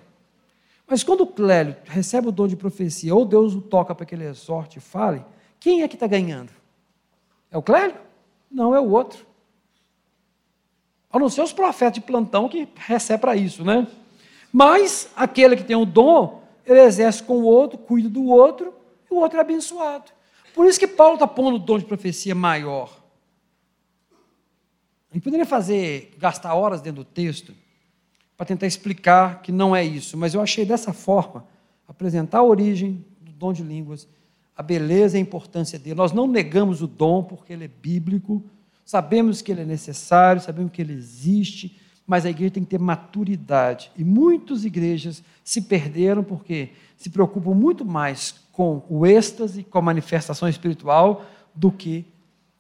[0.86, 4.14] Mas quando o Clélio recebe o dom de profecia, ou Deus o toca para que
[4.14, 5.24] ele exorte e fale,
[5.59, 6.51] quem é que está ganhando?
[7.51, 8.07] É o Clélio?
[8.51, 9.26] Não, é o outro.
[11.11, 13.86] A não ser os profetas de plantão que recebem para isso, né?
[14.53, 18.74] Mas aquele que tem o dom, ele exerce com o outro, cuida do outro,
[19.11, 20.11] e o outro é abençoado.
[20.55, 22.99] Por isso que Paulo está pondo o dom de profecia maior.
[25.11, 27.55] A gente poderia fazer, gastar horas dentro do texto,
[28.36, 31.46] para tentar explicar que não é isso, mas eu achei dessa forma,
[31.88, 34.07] apresentar a origem do dom de línguas
[34.59, 35.94] a beleza e a importância dele.
[35.94, 38.44] Nós não negamos o dom porque ele é bíblico,
[38.84, 42.80] sabemos que ele é necessário, sabemos que ele existe, mas a igreja tem que ter
[42.80, 43.92] maturidade.
[43.96, 49.82] E muitas igrejas se perderam porque se preocupam muito mais com o êxtase, com a
[49.82, 52.04] manifestação espiritual, do que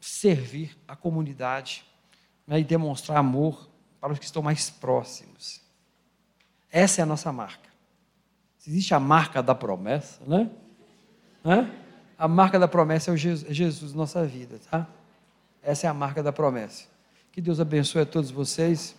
[0.00, 1.84] servir a comunidade
[2.46, 3.68] né, e demonstrar amor
[4.00, 5.60] para os que estão mais próximos.
[6.70, 7.68] Essa é a nossa marca.
[8.64, 10.48] Existe a marca da promessa, né?
[11.42, 11.68] né?
[12.18, 14.86] A marca da promessa é Jesus, é Jesus nossa vida, tá?
[15.62, 16.84] Essa é a marca da promessa.
[17.30, 18.96] Que Deus abençoe a todos vocês.